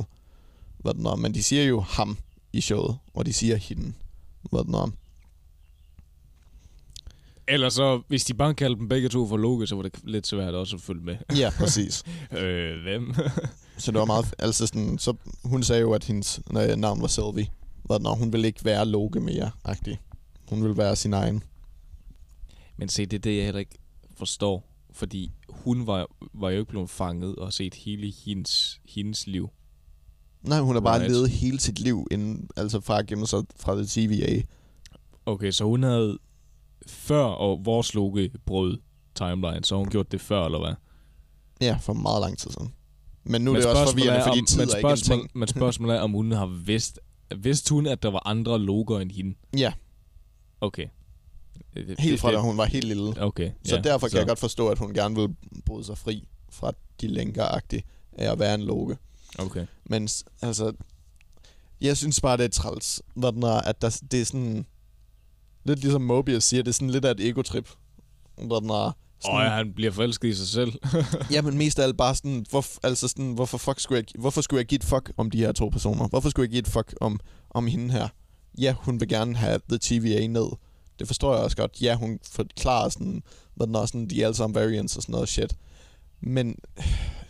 [0.79, 1.17] Hvad den er.
[1.17, 2.19] Men de siger jo ham
[2.53, 3.93] i showet, og de siger hende.
[4.51, 4.91] Hvad den er.
[7.49, 10.27] Ellers så, hvis de bare kaldte dem begge to for Loke, så var det lidt
[10.27, 11.17] svært også at følge med.
[11.37, 12.03] Ja, præcis.
[12.39, 13.15] øh, hvem?
[13.79, 14.35] Så det var meget...
[14.39, 15.15] Altså sådan, så
[15.45, 16.41] hun sagde jo, at hendes
[16.77, 17.47] navn var Sylvie.
[17.85, 20.01] Hvad når hun ville ikke være Loke mere, agtig.
[20.49, 21.43] Hun ville være sin egen.
[22.77, 23.79] Men se, det er det, jeg heller ikke
[24.17, 24.70] forstår.
[25.01, 29.49] Fordi hun var, var jo ikke blevet fanget og set hele hendes, hendes liv.
[30.43, 31.13] Nej, hun har bare Right.
[31.13, 34.43] levet hele sit liv, inden, altså fra at gemme sig fra det TVA.
[35.27, 36.19] Okay, så hun havde
[36.87, 38.79] før og vores Loke brød
[39.15, 40.75] timeline, så hun gjort det før, eller hvad?
[41.61, 42.75] Ja, for meget lang tid siden.
[43.25, 45.31] Men nu er Men det også forvirrende, fordi om, tid men er ikke en ting.
[45.35, 47.01] Men spørgsmålet er, om hun har vidst...
[47.37, 49.35] Vidste hun, at der var andre Loker end hende?
[49.57, 49.73] Ja,
[50.61, 50.87] Okay.
[51.75, 53.23] Det- helt det- fra da hun var helt lille.
[53.23, 55.29] Okay, Så ja, derfor kan jeg godt forstå, at hun gerne vil
[55.67, 57.63] bryde sig fri fra de lænker af
[58.33, 58.97] at være en Loke.
[59.39, 59.67] Okay.
[59.85, 60.09] Men
[60.43, 60.73] altså,
[61.81, 64.67] jeg synes bare, det er træls, når den er, at der, det er sådan,
[65.65, 67.71] lidt ligesom Mobius siger, det er sådan lidt af et egotrip.
[68.39, 70.73] Når den er sådan, oh, ja, han bliver forelsket i sig selv.
[71.35, 74.41] ja, men mest af alt bare sådan, hvor, altså sådan, hvorfor, fuck skulle jeg, hvorfor
[74.41, 76.09] skulle jeg give et fuck om de her to personer?
[76.09, 78.09] Hvorfor skulle jeg give et fuck om, om hende her?
[78.59, 80.47] Ja, hun vil gerne have The TVA ned.
[81.01, 81.83] Det forstår jeg også godt.
[81.83, 83.23] Ja, hun forklarer sådan,
[83.61, 85.57] den er sådan, de er alle sammen variants og sådan noget shit.
[86.21, 86.59] Men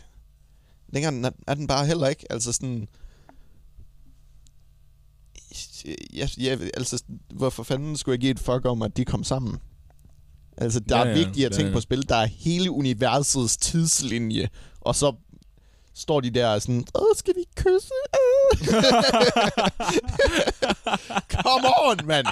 [0.93, 2.31] længere er den bare heller ikke.
[2.31, 2.87] Altså sådan...
[6.13, 7.03] Ja, ja, altså,
[7.33, 9.57] hvorfor fanden skulle jeg give et fuck om, at de kom sammen?
[10.57, 11.73] Altså, der Ja, er ja, vigtigere ja, ting ja.
[11.73, 12.09] på spil.
[12.09, 14.49] Der er hele universets tidslinje.
[14.81, 15.15] Og så
[15.93, 17.93] står de der og sådan, Åh, skal vi kysse?
[21.43, 22.27] Come on, mand!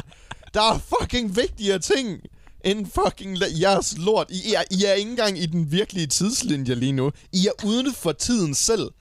[0.54, 2.22] Der er fucking vigtigere ting
[2.66, 4.28] end fucking jeres lort.
[4.30, 7.12] I er, I er ikke engang i den virkelige tidslinje lige nu.
[7.34, 8.91] I er uden for tiden selv.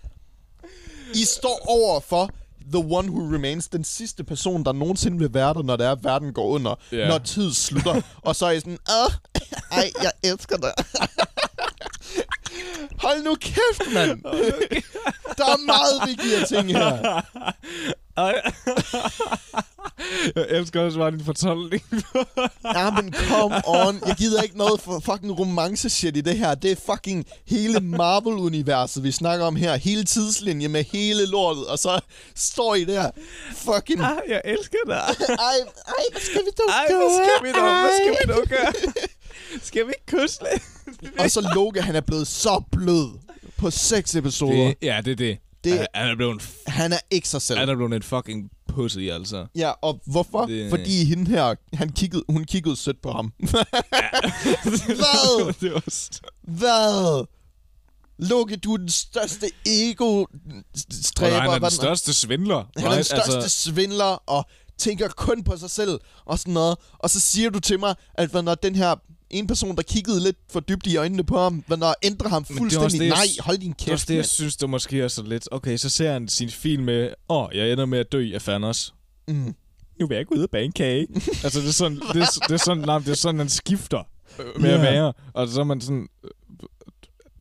[1.15, 2.31] I står over for
[2.73, 5.93] The One Who Remains, den sidste person, der nogensinde vil være der, når det er,
[5.93, 7.09] at verden går under, yeah.
[7.09, 8.03] når tid slutter.
[8.27, 9.13] og så er I sådan, Åh,
[9.71, 10.73] ej, jeg elsker dig.
[12.99, 14.23] Hold nu kæft, mand.
[15.39, 17.23] Der er meget vigtigere ting her.
[20.37, 21.83] jeg elsker også bare din fortolkning.
[22.75, 24.01] Ja, men come on.
[24.07, 26.55] Jeg gider ikke noget for fucking romance-shit i det her.
[26.55, 29.77] Det er fucking hele Marvel-universet, vi snakker om her.
[29.77, 31.67] Hele tidslinje med hele lortet.
[31.67, 32.01] Og så
[32.35, 33.11] står I der.
[33.55, 34.01] Fucking...
[34.01, 34.97] ah, jeg elsker dig.
[35.29, 35.57] Ej,
[35.89, 36.99] ej, hvad skal vi dog Ej, gøre?
[36.99, 38.37] hvad skal vi dog, hvad skal vi Ej.
[38.37, 38.73] dog gøre?
[39.63, 40.63] Skal vi ikke kysse lidt?
[41.21, 43.19] Og så Loke, han er blevet så blød
[43.57, 44.53] på seks episoder.
[44.67, 45.39] Det, ja, det er det.
[45.73, 47.59] Det- Han, er blevet Han er ikke sig selv.
[47.59, 49.47] han er blevet en fucking pussy, altså.
[49.55, 50.47] Ja, og hvorfor?
[50.47, 50.71] Det-.
[50.71, 53.33] Fordi hende her, han kiggede, hun kiggede sødt på ham.
[53.41, 55.55] Hvad?
[55.61, 55.83] det var
[56.43, 57.27] Hvad?
[58.19, 61.41] Loki, du er den største ego-stræber.
[61.41, 62.65] han er den største svindler.
[62.77, 63.63] Han er den største altså...
[63.63, 64.47] svindler, og
[64.79, 66.79] tænker kun på sig selv, og sådan noget.
[66.99, 68.95] Og så siger du til mig, at når den her
[69.31, 71.65] en person, der kiggede lidt for dybt i øjnene på ham,
[72.03, 73.01] ændrer ham Men det er også fuldstændig.
[73.01, 74.27] det, Nej, hold din Det er også kæft, det, jeg mand.
[74.27, 75.49] synes, der måske er så lidt.
[75.51, 78.41] Okay, så ser han sin film med, åh, oh, jeg ender med at dø af
[78.43, 78.95] Thanos.
[79.29, 79.55] Mm.
[80.01, 81.07] Nu vil jeg ikke ud og bage en kage.
[81.45, 84.03] altså, det er sådan, det er, det er sådan, nej, det er sådan, han skifter
[84.39, 84.77] øh, med Ja.
[84.77, 85.13] at være.
[85.35, 86.09] Og så er man sådan,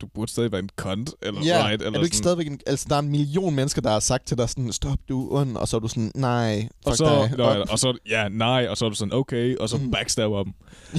[0.00, 2.24] du burde stadig være en cunt, eller Ja, right, eller er du ikke sådan.
[2.24, 4.98] stadigvæk en, Altså, der er en million mennesker, der har sagt til dig sådan, stop,
[5.08, 7.38] du er ond, og så er du sådan, nej, fuck Og så, dig.
[7.38, 9.90] nå, ja, og så, ja, nej, og så er du sådan, okay, og så Mm.
[9.90, 10.52] backstabber dem.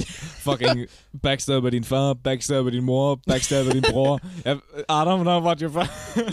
[0.46, 0.86] Fucking
[1.22, 4.20] backstabber din far, backstabber din mor, backstabber din bror.
[4.44, 4.56] Ja, I
[4.88, 5.86] don't know what you're...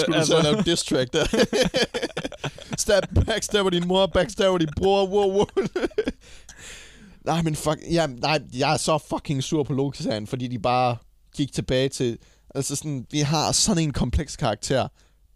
[0.00, 1.24] Skulle du så lave diss track der?
[2.78, 5.44] Stab, backstabber din mor, backstabber din bror, wow, wow.
[7.24, 10.96] nej, men fuck, ja, nej, jeg er så fucking sur på Loki-serien, fordi de bare
[11.38, 12.18] gik tilbage til,
[12.54, 14.88] altså sådan, vi har sådan en kompleks karakter,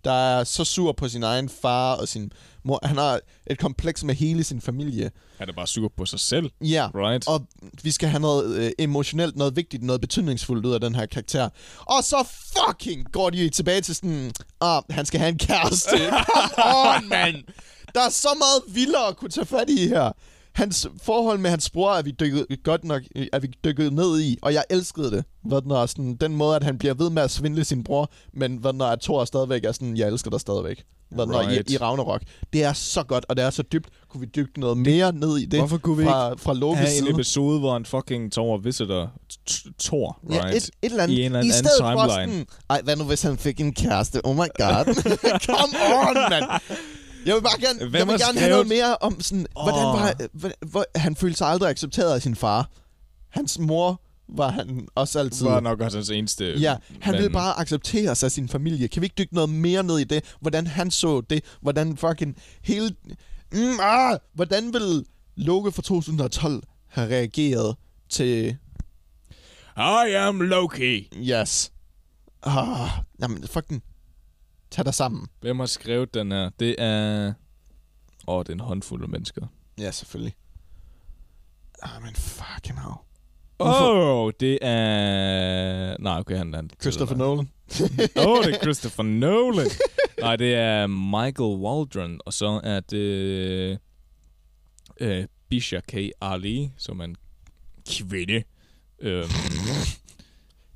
[0.05, 2.33] der er så sur på sin egen far og sin
[2.65, 2.81] mor.
[2.83, 5.11] Han har et kompleks med hele sin familie.
[5.39, 7.29] Han er bare sur på sig selv, Ja, right?
[7.29, 7.47] og
[7.83, 11.49] vi skal have noget øh, emotionelt, noget vigtigt, noget betydningsfuldt ud af den her karakter.
[11.79, 15.99] Og så fucking går de tilbage til sådan, ah, han skal have en kæreste.
[16.55, 17.37] Come on, mand!
[17.95, 20.13] Der er så meget vildere at kunne tage fat i her.
[20.55, 24.39] Hans forhold med hans bror er vi dykket godt nok er vi dykket ned i,
[24.43, 25.25] og jeg elskede det.
[25.45, 28.57] Hvad når sådan, den måde, at han bliver ved med at svindle sin bror, men
[28.57, 30.85] hvad når at Thor stadigvæk er sådan, jeg elsker dig stadigvæk.
[31.11, 31.71] Hvad når Right.
[31.71, 32.23] i, i Ragnarok.
[32.53, 33.89] Det er så godt, og det er så dybt.
[34.09, 36.91] Kunne vi dykke noget mere ned i det Hvorfor kunne vi fra, fra Lokes have
[36.99, 37.11] en side?
[37.11, 39.13] episode, hvor han fucking Thor visitor
[39.81, 40.57] Thor, Ja, right?
[40.57, 41.15] et, et eller andet.
[41.17, 42.11] I en eller anden timeline.
[42.33, 44.21] sådan, ej, hvad nu hvis han fik en kæreste?
[44.27, 44.95] Oh my god.
[45.47, 45.77] Come
[46.09, 46.45] on, mand.
[47.27, 49.65] Jeg vil bare gerne, Hvem jeg vil gerne have noget mere om sådan, oh.
[49.65, 52.71] hvordan var, hvor, hvor, han følte sig aldrig accepteret af sin far.
[53.31, 55.47] Hans mor var han også altid.
[55.47, 56.55] var nok også hans eneste...
[56.59, 58.89] Ja, han ville bare accepteres af sin familie.
[58.89, 60.35] Kan vi ikke dykke noget mere ned i det?
[60.41, 61.45] Hvordan han så det?
[61.61, 62.95] Hvordan fucking hele...
[63.53, 65.05] Mm, ah, hvordan vil
[65.37, 67.77] Loke fra 2012 have reageret
[68.09, 68.57] til...
[69.77, 71.09] I am Loki.
[71.17, 71.73] Yes.
[72.43, 72.91] Ah,
[73.23, 73.83] jamen, fucking...
[74.73, 75.27] Tag dig sammen.
[75.41, 76.51] Hvem har skrevet den her?
[76.61, 77.33] Det er...
[78.27, 79.47] Åh, oh, det er en håndfuld af mennesker.
[79.79, 80.35] Ja, selvfølgelig.
[81.83, 82.95] Ah, men fucking hell.
[83.59, 85.97] Åh, oh, det er...
[86.01, 86.63] Nej, okay, han er...
[86.81, 87.49] Christopher Nolan.
[88.17, 89.67] Åh, oh, det er Christopher Nolan.
[90.21, 93.79] Nej, det er Michael Waldron, og så er det...
[95.01, 95.95] Øh, Bisha K.
[96.21, 97.17] Ali, som er en
[97.91, 98.43] kvinde.
[99.01, 99.29] Øhm,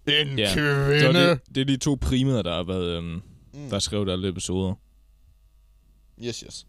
[0.06, 0.54] En ja.
[0.54, 2.96] Så det, det er de to primære, der har været...
[2.96, 3.22] Øhm,
[3.56, 3.62] Mm.
[3.64, 4.74] der har skrevet alle episoder.
[6.24, 6.66] Yes, yes.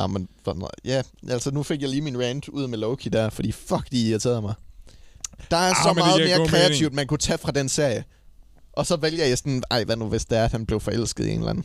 [0.00, 3.52] Jamen, for, ja, altså nu fik jeg lige min rant ud med Loki der, fordi
[3.52, 4.54] fuck, de irriterede mig.
[5.50, 6.94] Der er Ah, så meget mere kreativt, mening.
[6.94, 8.04] man kunne tage fra den serie.
[8.72, 11.26] Og så vælger jeg sådan, ej, hvad nu hvis det er, at han blev forelsket
[11.26, 11.64] i en eller anden.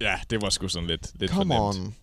[0.00, 1.86] Ja, det var sgu sådan lidt, lidt Come for nemt.
[1.86, 1.94] on.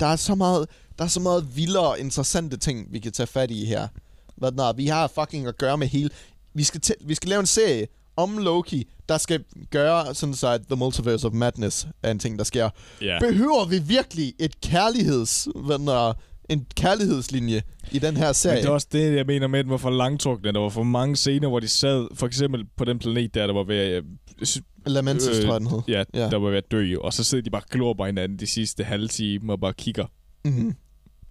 [0.00, 3.26] Der er så meget, der er så meget vildere og interessante ting, vi kan tage
[3.26, 3.88] fat i her.
[4.36, 6.10] Hvad når vi har fucking at gøre med hele...
[6.54, 7.86] Vi skal, vi skal lave en serie
[8.18, 12.38] om Loki, der skal gøre sådan så, at The Multiverse of Madness er en ting,
[12.38, 12.70] der sker.
[13.02, 13.18] Ja.
[13.20, 15.48] Behøver vi virkelig et kærligheds...
[15.80, 17.62] Når, en kærlighedslinje
[17.92, 18.54] i den her serie?
[18.54, 20.52] Men det er også det, jeg mener med, at den var for langtrukne.
[20.52, 23.54] Der var for mange scener, hvor de sad, for eksempel på den planet der, der
[23.54, 24.04] var ved at...
[24.40, 25.80] øh, Lamentis, tror jeg, den hed.
[25.88, 26.30] Ja, Ja.
[26.30, 28.46] der var ved at dø, og så sidder de bare og glor på hinanden de
[28.46, 30.06] sidste halve time og bare kigger.
[30.44, 30.74] Mm-hmm.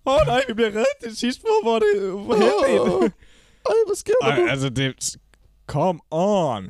[0.05, 2.11] Åh oh, nej, vi bliver reddet det sidste, hvor, hvor det...
[2.11, 3.13] Hvor heldigt.
[3.65, 4.47] Ej, hvad sker der Ej, nu?
[4.49, 5.15] altså det...
[5.67, 6.69] Come on!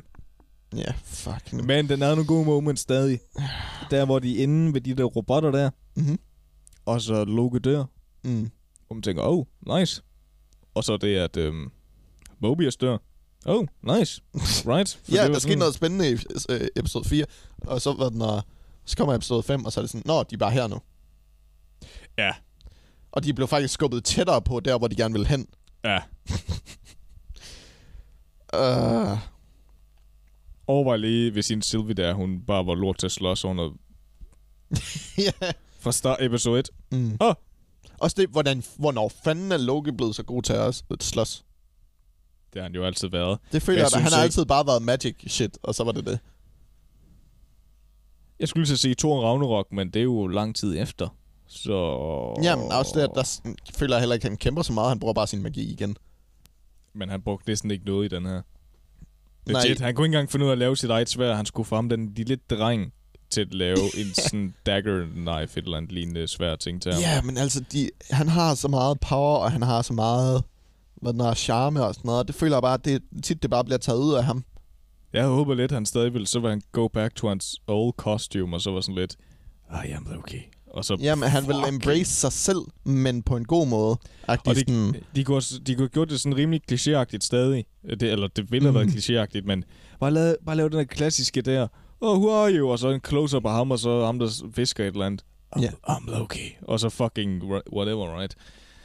[0.76, 1.52] Ja, fuck.
[1.52, 1.62] nu.
[1.62, 3.20] Men den havde nogle gode moments stadig.
[3.90, 6.18] Der, hvor de er inde ved de der robotter der, Mhm.
[6.86, 7.84] og så Loke dør,
[8.24, 8.50] Mm.
[8.88, 9.44] og man tænker, oh,
[9.78, 10.02] nice.
[10.74, 11.70] Og så det, at øhm,
[12.40, 12.98] Mobius dør.
[13.46, 14.22] Oh, nice.
[14.66, 15.00] Right?
[15.14, 16.16] Ja, der skete noget spændende i
[16.50, 17.24] øh, episode 4,
[17.60, 18.42] og så var den, og
[18.84, 20.78] så kommer episode 5, og så er det sådan, nå, de er bare her nu.
[22.18, 22.30] Ja,
[23.12, 25.46] Og de blev faktisk skubbet tættere på der, hvor de gerne ville hen.
[25.84, 25.98] ja.
[28.54, 29.18] Uh,
[30.68, 33.70] Overvej lige, hvis sin Sylvie der, hun bare var lort til at slås under
[35.26, 35.30] ja.
[35.80, 36.70] fra start episode 1.
[36.92, 37.16] Mm.
[37.20, 37.34] Åh.
[38.00, 41.44] Også det, hvordan, hvornår fanden er Loki blevet så god til at slås?
[42.52, 43.38] Det har han jo altid været.
[43.52, 45.74] Det føler Jeg jeg, at han synes har ikke- altid bare været magic shit, og
[45.74, 46.18] så var det det.
[48.40, 51.08] Jeg skulle lige så sige Thor Ragnarok, men det er jo lang tid efter.
[51.46, 51.72] Så...
[52.42, 53.40] Jamen, også det, at der
[53.74, 55.96] føler jeg heller ikke, at han kæmper så meget, han bruger bare sin magi igen.
[56.94, 58.42] Men han brugte næsten ikke noget i den her.
[59.52, 59.62] Nej.
[59.62, 61.34] Legit, han kunne ikke engang finde ud af at lave sit eget svær.
[61.34, 62.92] Han skulle få ham den lille dreng
[63.30, 67.00] til at lave en sådan dagger knife, et eller andet lignende svær ting til ham.
[67.02, 70.44] Ja, men altså, de, han har så meget power, og han har så meget
[71.02, 72.26] hvad den er, charme og sådan noget.
[72.26, 74.44] Det føler jeg bare, at det, tit det bare bliver taget ud af ham.
[75.12, 78.56] Jeg håber lidt, han stadig vil, så vil han go back to hans old costume,
[78.56, 79.16] og så var sådan lidt,
[79.86, 80.40] I am okay.
[80.70, 83.90] Og så, Jamen, han vil embrace sig selv, men på en god måde.
[83.90, 83.98] Og
[84.46, 87.64] Og de, sådan, de, kunne, også- de kunne have gjort det sådan rimelig klichéagtigt stadig.
[87.90, 88.96] Det, eller det ville have været Mhm.
[88.96, 89.64] klichéagtigt, men
[90.00, 91.68] bare lave, bare lave den der klassiske der,
[92.00, 92.68] oh, who are you?
[92.70, 95.24] Og så en close-up af ham, og så ham, der visker et eller andet.
[95.56, 95.68] I'm, Ja.
[95.88, 96.56] I'm Loki.
[96.62, 97.42] Og så fucking
[97.72, 98.36] whatever, right?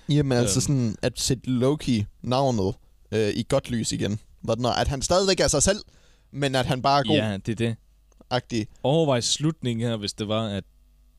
[0.09, 0.61] jamen, altså øhm.
[0.61, 2.73] sådan, at sætte Loki navnet
[3.11, 4.19] øh, i godt lys igen.
[4.77, 5.79] At han stadigvæk er sig selv,
[6.31, 7.15] men at han bare er god.
[7.15, 7.75] Ja, det er det.
[8.29, 8.67] agtig.
[8.83, 10.63] Overvej slutningen her, hvis det var, at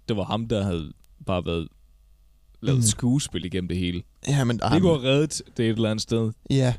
[0.08, 0.92] det var ham, der havde
[1.26, 1.68] bare været
[2.62, 2.86] lavet Mm.
[2.86, 4.02] skuespil igennem det hele.
[4.28, 4.58] Ja, men...
[4.58, 6.32] Det kunne have reddet det et eller andet sted.
[6.50, 6.74] Ja.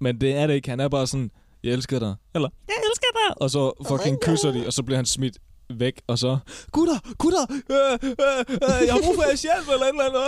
[0.00, 0.70] Men det er det ikke.
[0.70, 1.30] Han er bare sådan,
[1.64, 2.14] jeg elsker dig.
[2.34, 3.42] Eller, jeg elsker dig.
[3.42, 5.38] Og så fucking kysser de, og så bliver han smidt
[5.74, 6.38] væk, og så,
[6.72, 10.20] gutter, gutter, øh, øh, øh, jeg har brug for jeres hjælp, eller eller andet.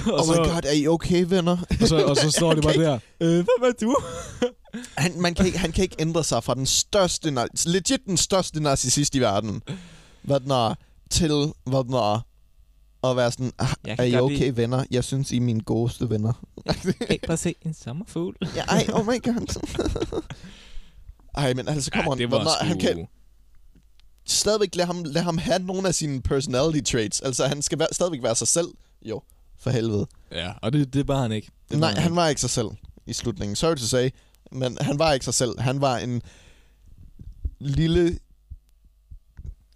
[0.00, 1.56] øh, øh." Og Oh så, my god, er I okay, venner?
[1.80, 3.96] Og så, og så står de bare kan der, øh, hvem er du?
[4.96, 7.34] Han, man kan ikke, han kan ikke ændre sig fra den største,
[7.66, 9.62] legit den største narcissist i verden.
[10.22, 10.74] Hvad den er,
[11.10, 12.26] til, hvad den er,
[13.04, 14.84] at være sådan, ah, Jeg er I okay, lide- venner?
[14.90, 16.32] Jeg synes, I er mine godeste venner.
[17.08, 18.36] Hey, bare se en sommerfugl.
[18.56, 19.62] ja, ej, oh my god.
[21.34, 22.66] ej, men altså, kommer Ja, det var sgu...
[22.66, 23.06] han kan
[24.26, 27.20] stadigvæk lade ham, lade ham have nogle af sine personality traits.
[27.20, 28.68] Altså, han skal være, stadigvæk være sig selv.
[29.02, 29.22] Jo,
[29.58, 30.06] for helvede.
[30.32, 31.48] Ja, og det, det var han ikke.
[31.70, 32.68] Det Nej, var han var ikke sig selv
[33.06, 33.56] i slutningen.
[33.56, 34.10] Sorry to say,
[34.52, 35.60] men han var ikke sig selv.
[35.60, 36.22] Han var en
[37.58, 38.18] lille,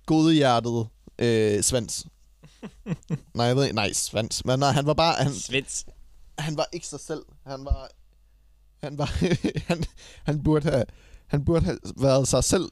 [0.07, 0.87] godhjertet
[1.21, 2.07] øh, svans.
[3.35, 3.75] nej, jeg ved ikke.
[3.75, 4.45] Nej, svans.
[4.45, 5.15] Men nej, han var bare...
[5.25, 5.87] Han, Svits.
[6.39, 7.23] han var ikke sig selv.
[7.47, 7.89] Han var...
[8.83, 9.11] Han var...
[9.69, 9.85] han,
[10.25, 10.85] han, burde have,
[11.27, 12.69] han burde have været sig selv.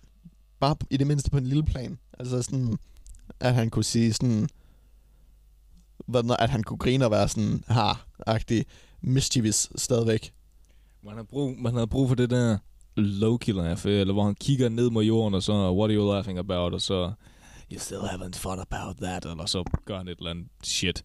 [0.60, 1.98] Bare i det mindste på en lille plan.
[2.18, 2.78] Altså sådan...
[3.40, 4.48] At han kunne sige sådan...
[6.38, 7.64] At han kunne grine og være sådan...
[7.66, 8.64] Har-agtig
[9.00, 10.32] mischievous stadigvæk.
[11.02, 12.58] Man har brug, man havde brug for det der
[12.96, 16.38] Loki laugh, eller hvor han kigger ned mod jorden, og så, what are you laughing
[16.38, 16.74] about?
[16.74, 17.12] Og så,
[17.72, 21.04] you still haven't thought about that, eller så gør han et eller andet shit.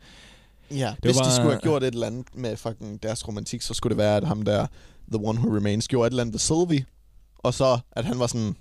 [0.71, 3.27] Ja, Det hvis var de bare- skulle have gjort et eller andet med fucking deres
[3.27, 4.67] romantik, så skulle det være, at ham der,
[5.11, 6.85] The One Who Remains, gjorde et eller andet ved Sylvie.
[7.37, 8.55] Og så, at han var sådan,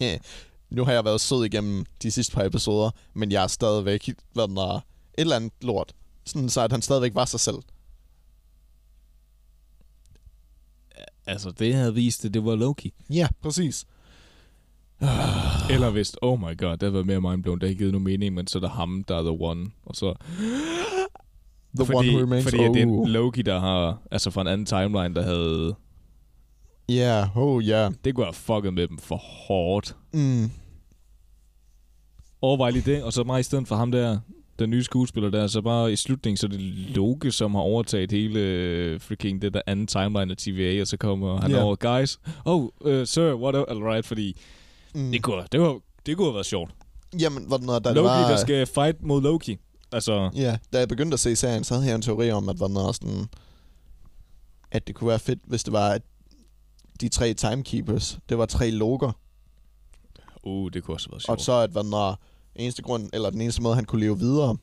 [0.70, 4.48] nu har jeg været sød igennem de sidste par episoder, men jeg er stadigvæk, hvad
[4.48, 4.82] den er, et
[5.16, 5.92] eller andet lort.
[6.24, 7.56] Sådan så, at han stadigvæk var sig selv.
[11.26, 12.92] Altså, det havde vist, at det var Loki.
[13.10, 13.86] Ja, præcis.
[15.74, 18.04] Eller hvis, oh my god, det havde været mere mindblown, det havde ikke givet nogen
[18.04, 20.14] mening, men så er der ham, der er the one, og så...
[21.78, 22.44] The fordi, One Who Remains.
[22.44, 22.74] Fordi oh.
[22.74, 23.08] det oh.
[23.08, 25.74] er Loki, der har, altså fra en anden timeline, der havde,
[26.90, 27.82] Ja, yeah, oh ja.
[27.82, 27.92] Yeah.
[28.04, 29.96] det kunne have fucket med dem for hårdt.
[30.12, 30.50] Mm.
[32.42, 34.18] Overvej lige det, og så bare i stedet for ham der,
[34.58, 36.60] den nye skuespiller der, så bare i slutningen, så er det
[36.96, 40.96] Loke, som har overtaget hele øh, freaking det der anden timeline af TVA, og så
[40.96, 41.64] kommer han yeah.
[41.64, 44.36] over, guys, oh, uh, sir, what up, all right, fordi
[44.94, 45.12] Mm.
[45.12, 46.74] det kunne, det, var, det kunne have været sjovt.
[47.20, 48.28] Jamen, hvad den er, da Loki, det var...
[48.28, 49.58] der skal fight mod Loki.
[49.92, 52.58] Altså, Ja, da jeg begyndte at se serien, så havde jeg en teori om, at,
[52.58, 53.26] den er sådan,
[54.70, 56.02] at det kunne være fedt, hvis det var, at
[57.00, 59.12] de tre timekeepers, det var tre loger.
[60.42, 61.42] uh, det kunne også have været Og sjovt.
[61.42, 62.14] så at hvad den er,
[62.54, 64.56] eneste grund, eller den eneste måde, han kunne leve videre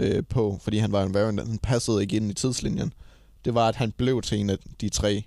[0.00, 2.92] øh, på, fordi han var en variant, han passede ikke ind i tidslinjen,
[3.44, 5.24] det var, at han blev til en af de tre,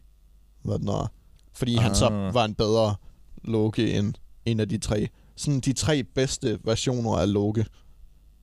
[0.62, 1.08] hvad den er,
[1.54, 2.34] fordi han så Ah.
[2.34, 2.96] var en bedre
[3.44, 4.14] Loke end
[4.46, 5.08] en af de tre.
[5.36, 7.66] Sådan de tre bedste versioner af Loke,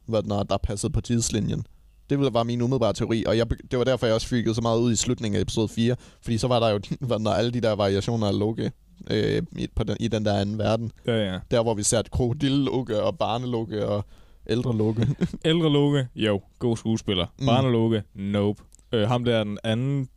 [0.06, 1.64] hvad den er, der passede på tidslinjen.
[2.10, 4.60] Det ville- var min umiddelbare teori, og jeg, det var derfor, jeg også freakede så
[4.60, 7.30] meget ud i slutningen af episode 4, fordi så var der jo hvad den er,
[7.30, 8.72] alle de der variationer af Loke
[9.10, 10.92] øh, i, på den, i den der anden verden.
[11.06, 11.38] Ja, ja.
[11.50, 14.04] Der, hvor vi ser et krokodillelukke og barnelukke og
[14.46, 15.08] ældre lukke.
[15.44, 17.26] Ældre Loke, jo, god skuespiller.
[17.38, 17.46] Mm.
[17.46, 18.62] Barne Loke, nope.
[18.92, 20.08] Øh, ham der er den anden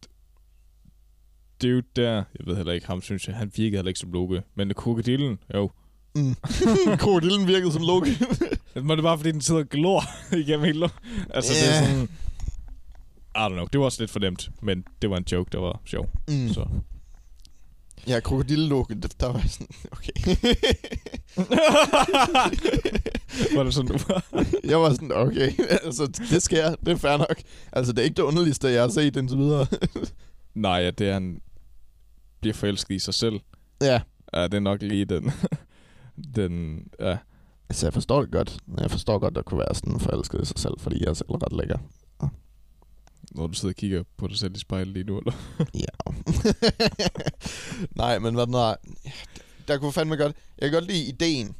[1.64, 4.43] dude der, jeg ved heller ikke, ham synes jeg, han virkede heller ikke som Loke.
[4.55, 5.72] Men krokodillen, jo.
[6.16, 6.36] Mm.
[7.01, 8.18] Krokodillen virkede som Loke.
[8.76, 10.03] Men det er bare fordi, den sidder og glor
[10.43, 10.89] igennem hele
[11.30, 11.64] Altså, yeah.
[11.64, 12.09] det er sådan...
[13.36, 15.59] I don't know, det var også lidt for nemt, men det var en joke, der
[15.59, 16.09] var sjov.
[16.28, 16.49] Mm.
[16.53, 16.66] Så.
[18.07, 20.36] ja, krokodillelukke, det- der var sådan, okay.
[23.55, 24.26] var det sådan, du var?
[24.64, 25.51] jeg var sådan, okay,
[25.84, 27.41] altså det sker, det er fair nok.
[27.72, 29.68] Altså det er ikke det underligste, jeg har set indtil videre.
[30.55, 31.41] Nej, ja, det er, han
[32.43, 33.39] bliver forelsket i sig selv.
[33.81, 34.01] ja.
[34.35, 35.31] Ja, det er nok lige den...
[36.35, 37.17] den, ja.
[37.69, 38.57] Altså jeg forstår det godt.
[38.77, 41.29] Jeg forstår godt, at kunne være sådan forelsket i sig selv, fordi jeg er selv
[41.31, 41.77] ret lækker.
[43.31, 45.33] Når du sidder og kigger på dig selv i spejlet lige nu, eller?
[45.83, 46.13] Ja.
[47.95, 48.75] Nej, men hvad den er...
[49.67, 50.35] Der kunne fandme godt...
[50.59, 51.55] Jeg kan godt lide ideen.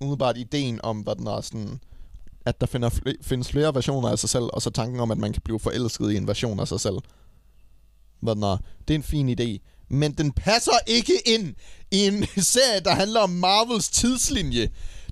[0.00, 1.80] umiddelbart ideen om, hvad den er sådan,
[2.46, 5.18] at der finder fl- findes flere versioner af sig selv, og så tanken om, at
[5.18, 6.96] man kan blive forelsket i en version af sig selv.
[8.20, 8.56] Hvad den er.
[8.88, 9.58] Det er en fin idé.
[9.92, 11.54] Men den passer ikke ind
[11.90, 14.68] i en serie, der handler om Marvels tidslinje.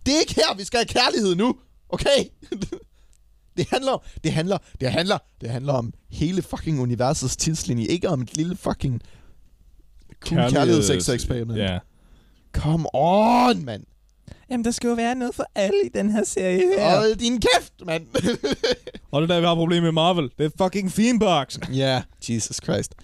[0.07, 1.57] Det er ikke her, vi skal have kærlighed nu.
[1.89, 2.25] Okay?
[3.57, 8.21] Det handler, det handler, det handler, det handler om hele fucking universets tidslinje, ikke om
[8.21, 9.01] et lille fucking
[10.21, 11.59] cool kærlighedseksperiment.
[11.59, 11.79] Ja.
[12.53, 13.85] Come on, mand.
[14.51, 16.97] Jamen, der skal jo være noget for alle i den her serie her.
[16.99, 18.07] Hold din kæft, mand.
[19.11, 20.31] Og det er der, vi har problemer med Marvel.
[20.39, 21.59] Det er fucking Fiendbox.
[21.73, 22.95] Ja, Jesus Christ.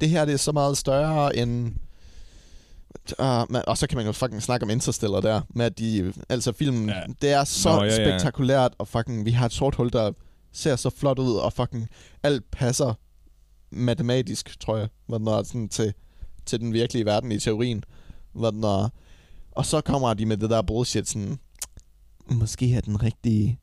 [0.00, 1.72] Det her det er så meget større end...
[3.18, 6.12] Uh, men, og så kan man jo fucking snakke om Interstellar der, med at de,
[6.28, 7.02] altså filmen, Ja.
[7.22, 7.94] det er så Nå, ja, ja.
[7.94, 10.12] spektakulært, og fucking, vi har et sort hul, der
[10.52, 11.88] ser så flot ud, og fucking
[12.22, 12.94] alt passer
[13.70, 15.92] matematisk, tror jeg, hvad den er, sådan til,
[16.46, 17.84] til den virkelige verden i teorien.
[18.32, 18.88] Hvad den er.
[19.52, 21.38] Og så kommer de med det der bullshit, sådan,
[22.30, 23.58] måske er den rigtige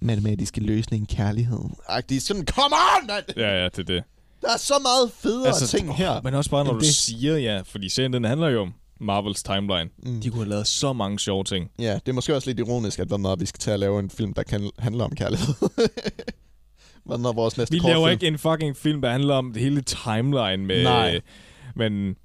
[0.00, 1.58] matematiske løsning kærlighed.
[1.88, 3.22] Agtig, sådan, come on, man!
[3.36, 4.02] Ja, ja, det er det.
[4.42, 6.20] Der er så meget federe altså, ting her.
[6.22, 6.94] Men også bare, når du det.
[6.94, 9.90] siger ja, fordi serien den handler jo om Marvels timeline.
[10.02, 10.20] Mm.
[10.20, 11.70] De kunne have lavet så mange sjove ting.
[11.78, 14.10] Ja, det er måske også lidt ironisk, at når vi skal til at lave en
[14.10, 15.54] film, der kan handle om kærlighed.
[17.04, 18.12] Hvad når vores næste Vi laver kortfilm?
[18.12, 20.82] ikke en fucking film, der handler om det hele timeline med...
[20.82, 21.20] Nej.
[21.76, 22.16] Men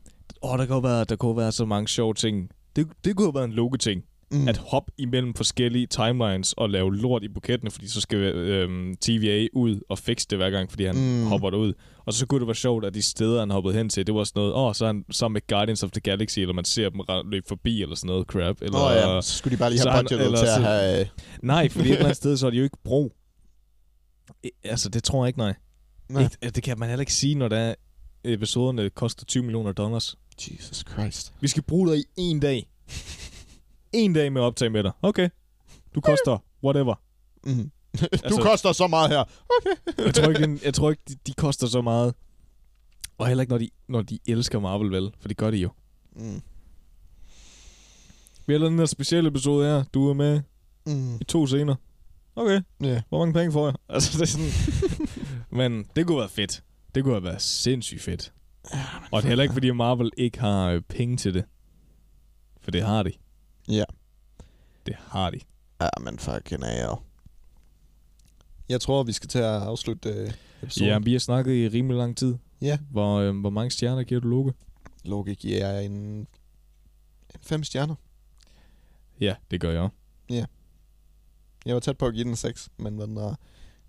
[0.42, 2.50] åh, der kunne være, der kunne være så mange sjove ting.
[2.76, 4.00] Det, det kunne have været en logo-ting.
[4.02, 4.08] Mm.
[4.32, 4.48] Mm.
[4.48, 9.48] At hoppe imellem forskellige timelines og lave lort i bukettene, fordi så skal øhm, TVA
[9.54, 11.24] ud og fikse det hver gang, fordi han Mm.
[11.28, 11.74] hopper derud.
[12.06, 14.24] Og så kunne det være sjovt, at de steder, han hoppede hen til, det var
[14.24, 16.90] sådan noget, åh, så er han sammen med Guardians of the Galaxy, eller man ser
[16.90, 17.02] dem
[17.32, 18.62] løbe forbi, eller sådan noget crap.
[18.62, 21.00] Eller, Åh ja, så skulle de bare lige have han- budgetet eller til at have...
[21.02, 21.06] øh,
[21.44, 23.14] Nej, fordi et eller andet sted, så er de jo ikke brug.
[24.64, 25.54] Altså, det tror jeg ikke, nej.
[26.10, 26.24] Nej.
[26.24, 27.76] Ikke, det kan man heller ikke sige, når der er
[28.24, 30.16] episoderne koster 20 millioner dollars.
[30.52, 31.34] Jesus Christ.
[31.42, 32.70] Vi skal bruge dig i en dag.
[33.94, 34.92] en dag med at optage med dig.
[35.02, 35.30] Okay.
[35.96, 36.96] Du koster whatever.
[37.46, 37.54] Mm.
[38.00, 39.24] du Altså- koster så meget her.
[39.60, 40.06] Okay.
[40.06, 42.14] Jeg tror ikke, den- jeg tror ikke de, de koster så meget.
[43.18, 45.12] Og heller ikke, når de, når de elsker Marvel, vel?
[45.20, 45.70] For det gør de jo.
[46.16, 46.42] Mm.
[48.48, 49.84] Vi har lavet den her specielle episode her.
[49.94, 50.42] Du er med
[50.86, 51.16] Mm.
[51.22, 51.76] i to scener.
[52.36, 52.62] Okay.
[52.82, 53.02] Ja.
[53.10, 53.76] Hvor mange penge får jeg?
[53.90, 54.52] Altså, det er sådan...
[55.52, 56.64] Men det kunne være fedt.
[56.96, 58.34] Det kunne have været sindssygt fedt.
[59.12, 61.46] Og det er heller ikke, fordi Marvel ikke har øh, penge til det.
[62.62, 63.12] For det har de.
[63.68, 63.84] Ja.
[64.86, 65.40] Det har de.
[65.82, 67.04] Ja, men fucking er
[68.70, 70.90] Jeg tror, vi skal til at afslutte øh, episoden.
[70.92, 72.36] Ja, vi har snakket i rimelig lang tid.
[72.62, 72.78] Ja.
[72.92, 74.54] Hvor, øh, hvor mange stjerner giver du Loke?
[75.06, 76.28] Loki giver jeg en, en
[77.42, 77.96] fem stjerner.
[79.22, 79.96] Ja, det gør jeg også.
[81.66, 83.36] Jeg var tæt på at give den 6, men den er,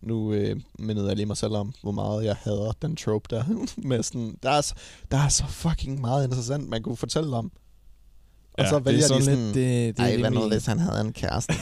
[0.00, 3.44] nu øh, mindede jeg lige mig selv om, hvor meget jeg hader den trope der.
[3.88, 4.74] med sådan, der, er, så-
[5.10, 7.52] der er så fucking meget interessant, man kunne fortælle om.
[8.58, 10.30] Og Ja, så det er vælger sådan de sådan, lidt, det- det er ej, hvad
[10.30, 11.52] nu hvis han havde en kæreste?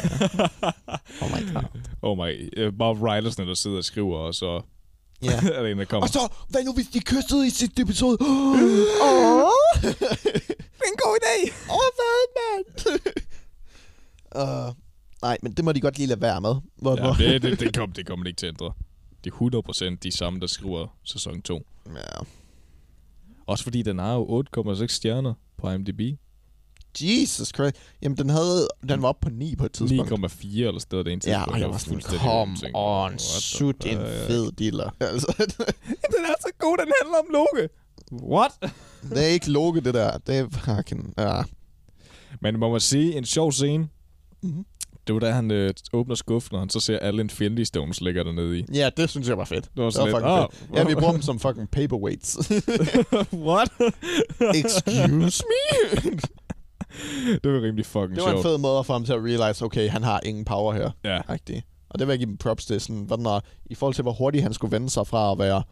[1.22, 1.62] oh my god.
[2.03, 2.51] Oh my.
[2.57, 4.61] Øh, bare writersne, der sidder og skriver, og så
[5.22, 5.30] Ja.
[5.55, 6.03] er der en, der kommer.
[6.07, 8.18] Og så, hvad nu hvis de kyssede i sidste episode?
[8.22, 9.51] Åh!
[10.88, 11.53] en god idé!
[11.70, 12.66] Åh, hvad, mand?
[14.36, 14.74] uh,
[15.22, 16.55] nej, men det må de godt lige lade være med.
[16.76, 18.72] Hvor, Ja, det, det, det, kommer det kommer de ikke til at ændre.
[19.24, 21.66] Det er 100% de samme, der skriver sæson 2.
[21.94, 22.01] Ja.
[23.47, 26.01] Også fordi den har jo 8,6 stjerner på IMDb.
[27.01, 27.76] Jesus Christ.
[28.03, 30.12] Jamen, den, havde, den var oppe på 9 på et tidspunkt.
[30.12, 31.07] 9,4 eller sådan noget.
[31.07, 34.90] Det ene Ja, og jeg var sådan, tænkt, on, what sut en fed diller.
[35.01, 35.26] Altså,
[36.14, 37.68] Den er så god, den handler om Loke.
[38.36, 38.51] What?
[39.14, 40.18] det er ikke Loke, det der.
[40.18, 41.14] Det er fucking...
[41.18, 41.42] Ja.
[42.42, 43.88] Men må man sige, en sjov scene,
[44.42, 44.64] Mhm.
[45.07, 48.22] det var da han øh, åbner skuffen, og han så ser alle Infinity Stones ligger
[48.24, 48.64] dernede i.
[48.74, 49.64] ja, det synes jeg var fedt.
[49.76, 50.78] Det var det lidt, var ah, fucking fedt.
[50.78, 52.38] Ja, vi bruger dem som fucking paperweights.
[53.32, 53.68] What?
[54.55, 56.11] Excuse me?
[57.45, 58.43] det var rimelig fucking det var en sjovt.
[58.43, 60.91] fed måde for ham til at realize, okay, han har ingen power her.
[61.05, 61.20] Ja.
[61.28, 61.62] Agtig.
[61.89, 62.80] Og det vil jeg give dem props til.
[62.80, 65.62] Sådan, hvad er, I forhold til, hvor hurtigt han skulle vende sig fra at være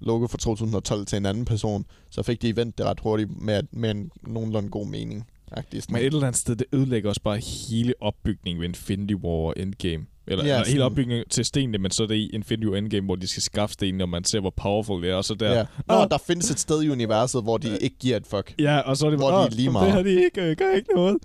[0.00, 3.62] logo fra 2012 til en anden person, så fik de vendt det ret hurtigt med,
[3.70, 5.26] med en nogenlunde god mening.
[5.56, 5.82] Sådan.
[5.88, 9.54] Men et eller andet sted, det ødelægger også bare hele opbygningen ved Infinity War og
[9.56, 10.06] Endgame.
[10.26, 12.76] Eller, Ja, ja, eller hele opbygningen til stenene, men så er det i Infinity War
[12.78, 15.34] Endgame, hvor de skal skaffe stenene, og man ser, hvor powerful det er, og så
[15.34, 15.52] der...
[15.58, 15.64] Ja.
[15.88, 18.54] Nå, der findes et sted i universet, hvor de ikke giver et fuck.
[18.58, 20.24] ja, og så er det hvor bare, de er "Åh, lige Det meget." har de
[20.24, 21.16] ikke, øh, gør ikke noget.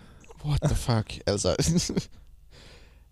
[0.46, 1.20] What the fuck?
[1.28, 1.56] altså...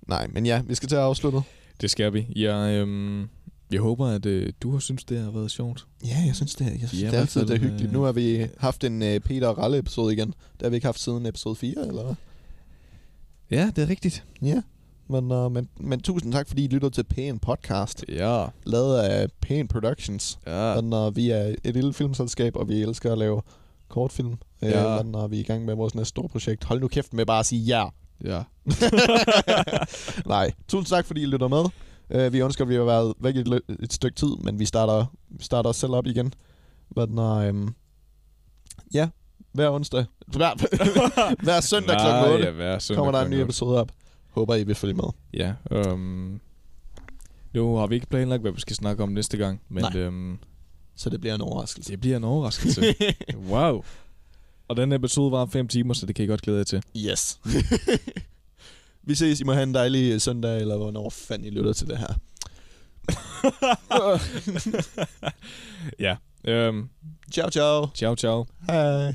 [0.07, 1.39] Nej, men ja, vi skal til at afslutte.
[1.81, 2.27] Det skal vi.
[2.35, 3.21] Jeg, øhm,
[3.71, 5.85] jeg håber, at øh, du har synes, det har været sjovt.
[6.07, 6.65] Ja, jeg synes det.
[6.81, 7.87] Jeg synes, Ja, det er altid det er hyggeligt.
[7.87, 10.27] øh, Nu har vi haft en uh, Peter og Ralle episode igen.
[10.27, 12.15] Det har vi ikke haft siden episode 4, eller hvad?
[13.51, 14.23] Ja, det er rigtigt.
[14.41, 14.61] Ja.
[15.09, 18.45] Men, uh, men, men tusind tak, fordi I lytter til Pæn Podcast, Ja.
[18.65, 20.39] lavet af Pæn Productions.
[20.47, 20.81] Ja.
[20.81, 23.41] Men, uh, vi er et lille filmselskab, og vi elsker at lave
[23.89, 24.35] kortfilm.
[24.61, 24.99] Ja.
[24.99, 26.63] Uh, men uh, vi er i gang med vores næste store projekt.
[26.63, 27.85] Hold nu kæft med bare at sige ja.
[28.23, 28.43] Ja.
[30.25, 31.65] Nej, tusind tak, fordi I lytter med.
[32.27, 35.05] Uh, vi ønsker, at vi har været væk et, et stykke tid, men vi starter,
[35.29, 36.33] vi starter os selv op igen.
[36.95, 37.67] Men, uh,
[38.93, 39.09] ja,
[39.51, 40.05] hver onsdag.
[40.37, 42.31] Hver, hver søndag Nej, kl.
[42.33, 43.91] 8 ja, hver søndag kommer der en ny episode op.
[44.35, 45.03] Håber, I vil følge med.
[45.33, 45.53] Ja,
[45.91, 46.41] um,
[47.53, 50.07] nu har vi ikke planlagt, hvad vi skal snakke om næste gang, men Nej.
[50.07, 50.39] um,
[50.95, 51.91] Så det bliver en overraskelse.
[51.91, 52.81] det bliver en overraskelse.
[53.51, 53.83] wow.
[54.67, 56.83] Og den episode var 5 timer, så det kan I godt glæde jer til.
[56.97, 57.39] Yes.
[59.07, 59.39] vi ses.
[59.41, 62.13] I må have en dejlig søndag, eller hvornår fanden I lytter til det her.
[66.45, 66.69] ja.
[66.69, 66.89] Um,
[67.31, 67.87] ciao, ciao.
[67.95, 68.45] ciao, ciao.
[68.69, 69.13] Hej.